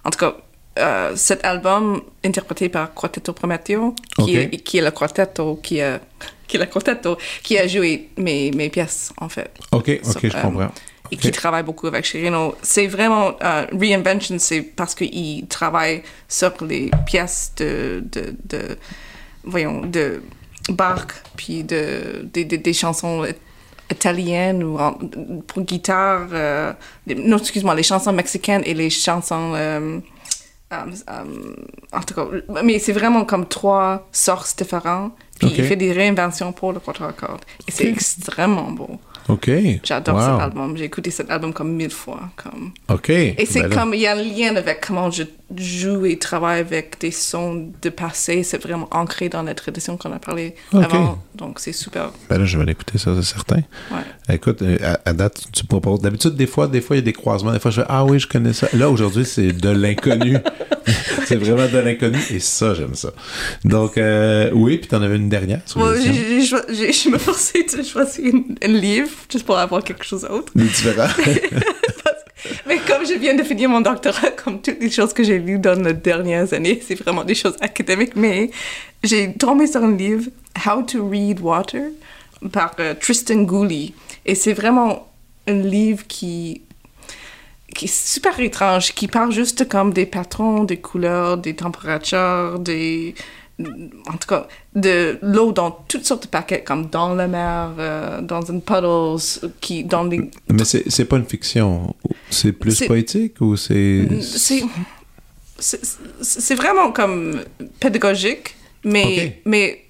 [0.03, 0.35] en tout cas,
[0.77, 5.99] euh, cet album, interprété par Quartetto Prometeo, qui, est, qui est le quartetto qui a,
[6.47, 9.51] qui est le quartetto qui a joué mes, mes pièces, en fait.
[9.71, 10.71] OK, OK, Sur, je euh, comprends.
[11.11, 12.55] Et qui travaille beaucoup avec Chirino.
[12.63, 13.35] C'est vraiment...
[13.43, 18.03] euh, Reinvention, c'est parce qu'il travaille sur les pièces de...
[18.11, 18.77] de, de
[19.43, 20.21] voyons, de
[20.69, 21.05] Bach,
[21.37, 23.25] puis de, des- chansons
[23.91, 24.93] italiennes ou en-
[25.47, 26.27] pour guitare.
[26.33, 26.73] euh,
[27.07, 29.53] non, excuse-moi, les chansons mexicaines et les chansons...
[29.55, 29.99] euh,
[30.73, 30.77] euh,
[31.09, 31.55] euh,
[31.93, 32.25] en tout cas,
[32.63, 35.13] mais c'est vraiment comme trois sortes différentes.
[35.39, 35.53] Puis Ok.
[35.59, 37.41] il fait des réinventions pour le cordes.
[37.67, 38.97] Et c'est extrêmement beau.
[39.27, 39.49] OK.
[39.83, 40.21] J'adore Wow.
[40.21, 40.77] cet album.
[40.77, 42.21] J'ai écouté cet album comme mille fois.
[42.35, 42.71] Comme...
[42.89, 43.09] OK.
[43.09, 45.23] Et c'est Ben comme, il y a un lien avec comment je
[45.55, 48.43] joue et travaille avec des sons de passé.
[48.43, 51.21] C'est vraiment ancré dans la tradition qu'on a parlé avant.
[51.35, 52.11] Donc c'est super.
[52.29, 53.61] ben là, je vais l'écouter, ça, c'est certain.
[53.91, 54.33] Ouais.
[54.35, 55.99] Écoute, euh, à, à date, tu proposes.
[56.01, 57.51] D'habitude, des fois, des fois, il y a des croisements.
[57.51, 58.67] Des fois, je fais Ah oui, je connais ça.
[58.73, 60.37] Là, aujourd'hui, c'est de l'inconnu.
[61.27, 62.17] c'est vraiment de l'inconnu.
[62.31, 63.09] Et ça, j'aime ça.
[63.63, 65.61] Donc, euh, oui, puis t'en avais une dernière.
[65.65, 66.41] sur j'ai-
[66.91, 68.33] je me forçais de choisir
[68.63, 70.51] un livre juste pour avoir quelque chose d'autre.
[70.55, 71.07] Des différents.
[72.67, 75.59] Mais comme je viens de finir mon doctorat, comme toutes les choses que j'ai lues
[75.59, 78.49] dans les dernières années, c'est vraiment des choses académiques, mais
[79.03, 80.31] j'ai tombé sur un livre,
[80.65, 81.83] How to Read Water,
[82.51, 83.93] par euh, Tristan Gooley.
[84.25, 85.07] Et c'est vraiment
[85.47, 86.61] un livre qui,
[87.75, 93.13] qui est super étrange, qui parle juste comme des patrons, des couleurs, des températures, des
[93.59, 98.21] en tout cas, de l'eau dans toutes sortes de paquets, comme dans la mer, euh,
[98.21, 99.17] dans une puddle,
[99.61, 100.29] qui, dans les...
[100.49, 101.95] Mais c'est pas une fiction.
[102.29, 104.07] C'est plus poétique ou c'est...
[105.57, 107.41] C'est vraiment comme
[107.79, 109.85] pédagogique, mais, mais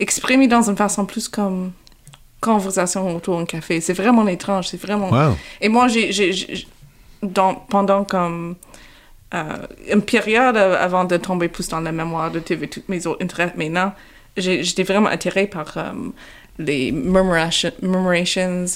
[0.00, 1.70] exprimé dans une façon plus comme
[2.40, 3.80] conversation autour d'un café.
[3.80, 5.10] C'est vraiment étrange, c'est vraiment...
[5.60, 6.66] Et moi, j'ai...
[7.70, 8.56] Pendant comme
[9.92, 13.52] une période avant de tomber plus dans la mémoire de TV, toutes mes autres intérêts.
[13.56, 13.92] Maintenant,
[14.36, 15.92] j'étais vraiment attirée par euh,
[16.58, 17.72] les murmurations,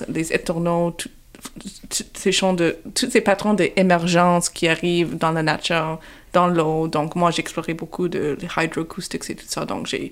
[0.08, 0.96] les éternaux,
[2.14, 6.00] ces chants de, tous ces patrons d'émergence qui arrivent dans la nature,
[6.32, 6.88] dans l'eau.
[6.88, 9.64] Donc, moi, j'explorais beaucoup de hydroacoustics et tout ça.
[9.64, 10.10] Donc, j'ai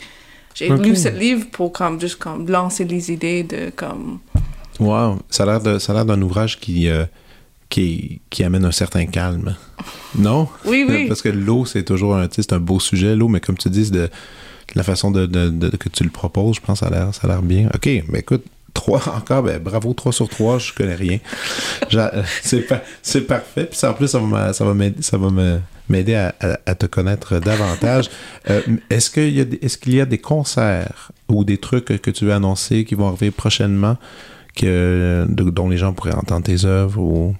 [0.56, 4.20] j'ai lu ce livre pour comme, juste comme lancer les idées de comme...
[4.80, 6.88] Wow, ça a l'air d'un ouvrage qui...
[6.88, 7.04] Euh,
[7.68, 9.56] qui, qui amène un certain calme.
[10.16, 10.48] Non?
[10.64, 11.08] Oui, oui.
[11.08, 14.08] Parce que l'eau, c'est toujours un, un beau sujet, l'eau, mais comme tu dis, de,
[14.74, 15.26] la façon de,
[15.76, 17.68] que tu le proposes, je pense que ça a l'air, ça a l'air bien.
[17.74, 18.44] OK, mais écoute,
[18.74, 21.18] trois encore, ben, bravo, trois sur trois, je connais rien.
[22.42, 23.66] c'est, parfait.
[23.66, 25.28] Puis en plus, ça va, ça va m'aider, ça va
[25.88, 28.10] m'aider à, te connaître davantage.
[28.50, 28.60] Euh,
[28.90, 32.26] est-ce, qu'il y a, est-ce qu'il y a des concerts ou des trucs que tu
[32.26, 33.96] veux annoncer qui vont arriver prochainement
[34.54, 37.34] que, dont les gens pourraient entendre tes œuvres ou...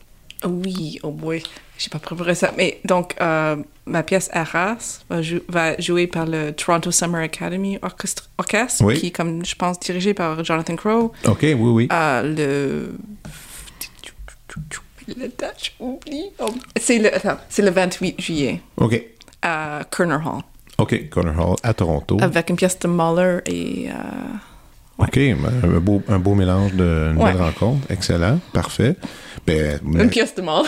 [0.45, 1.43] Oui, oh boy,
[1.79, 2.53] j'ai pas préparé ça.
[2.57, 3.57] Mais donc, euh,
[3.87, 8.29] ma pièce Arras va, va, jouer par le Toronto Summer Academy Orchestre,
[8.95, 11.13] qui est, comme je pense, dirigé par Jonathan Crow.
[11.27, 11.89] OK, oui, oui.
[11.93, 12.93] Euh, le.
[15.09, 16.31] Le Dutch, oublie.
[16.41, 16.49] Oh,
[16.81, 18.61] c'est le, le 28 juillet.
[18.79, 19.01] OK.
[19.43, 20.43] À Kerner Hall.
[20.79, 22.17] OK, Kerner Hall, à Toronto.
[22.21, 23.89] Avec une pièce de Mahler et.
[23.91, 23.93] Euh,
[24.99, 27.87] OK, un beau, un beau mélange de nouvelles rencontres.
[27.91, 28.97] Excellent, parfait.
[29.47, 30.65] Ben, une pièce de mal.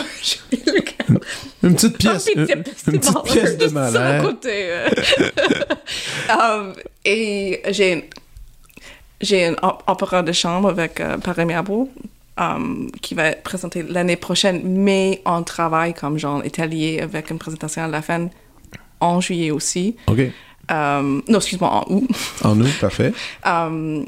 [1.63, 2.29] une petite pièce.
[2.35, 4.23] une, petite pièce de malheur.
[4.23, 4.69] côté.
[4.69, 4.89] Euh.
[6.29, 6.73] um,
[7.05, 8.09] et j'ai
[9.19, 9.55] j'ai un
[9.87, 11.17] opéra de chambre avec euh,
[12.37, 17.39] um, qui va être présenté l'année prochaine, mais on travaille comme genre étalier avec une
[17.39, 18.29] présentation à la fin
[19.01, 19.95] en juillet aussi.
[20.07, 20.19] OK.
[20.69, 22.07] Um, non, excuse-moi, en août.
[22.43, 23.13] En août, parfait.
[23.45, 24.05] Um,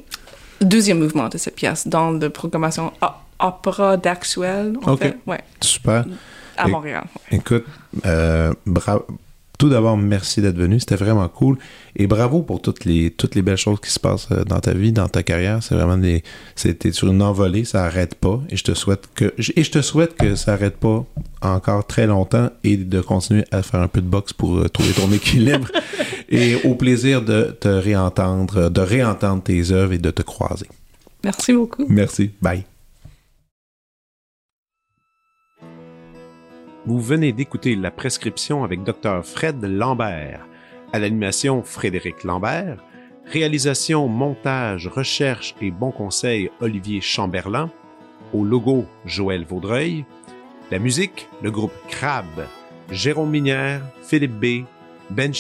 [0.62, 2.93] deuxième mouvement de cette pièce dans la programmation
[3.39, 4.78] opéra d'Axwell.
[4.86, 4.99] OK.
[4.99, 5.18] Fait.
[5.26, 5.41] Ouais.
[5.59, 6.05] Super.
[6.57, 7.05] À Montréal.
[7.32, 7.66] Écoute,
[8.05, 9.05] euh, bravo
[9.62, 10.80] tout d'abord, merci d'être venu.
[10.80, 11.55] C'était vraiment cool.
[11.95, 14.74] Et bravo pour toutes les, toutes les belles choses qui se passent euh, dans ta
[14.74, 15.62] vie, dans ta carrière.
[15.62, 16.24] C'est vraiment des.
[16.55, 18.41] C'était sur une envolée, ça n'arrête pas.
[18.49, 19.36] Et je te souhaite que.
[19.55, 21.05] Et je te souhaite que ça n'arrête pas
[21.43, 24.93] encore très longtemps et de continuer à faire un peu de boxe pour euh, trouver
[24.93, 25.68] ton équilibre.
[26.30, 30.66] et au plaisir de te réentendre, de réentendre tes œuvres et de te croiser.
[31.24, 31.86] Merci beaucoup.
[31.88, 32.32] Merci.
[32.41, 32.70] Bye.
[36.88, 40.47] Vous venez d'écouter La prescription avec Dr Fred Lambert.
[40.91, 42.84] À l'animation, Frédéric Lambert.
[43.27, 47.69] Réalisation, montage, recherche et bon conseil, Olivier Chamberlain.
[48.34, 50.05] Au logo, Joël Vaudreuil.
[50.71, 52.25] La musique, le groupe Crab.
[52.89, 54.65] Jérôme Minière, Philippe B.,
[55.11, 55.34] Ben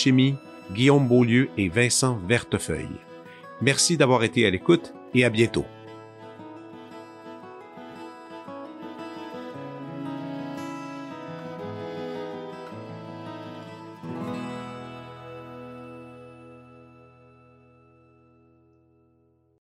[0.71, 2.99] Guillaume Beaulieu et Vincent Vertefeuille.
[3.61, 5.65] Merci d'avoir été à l'écoute et à bientôt.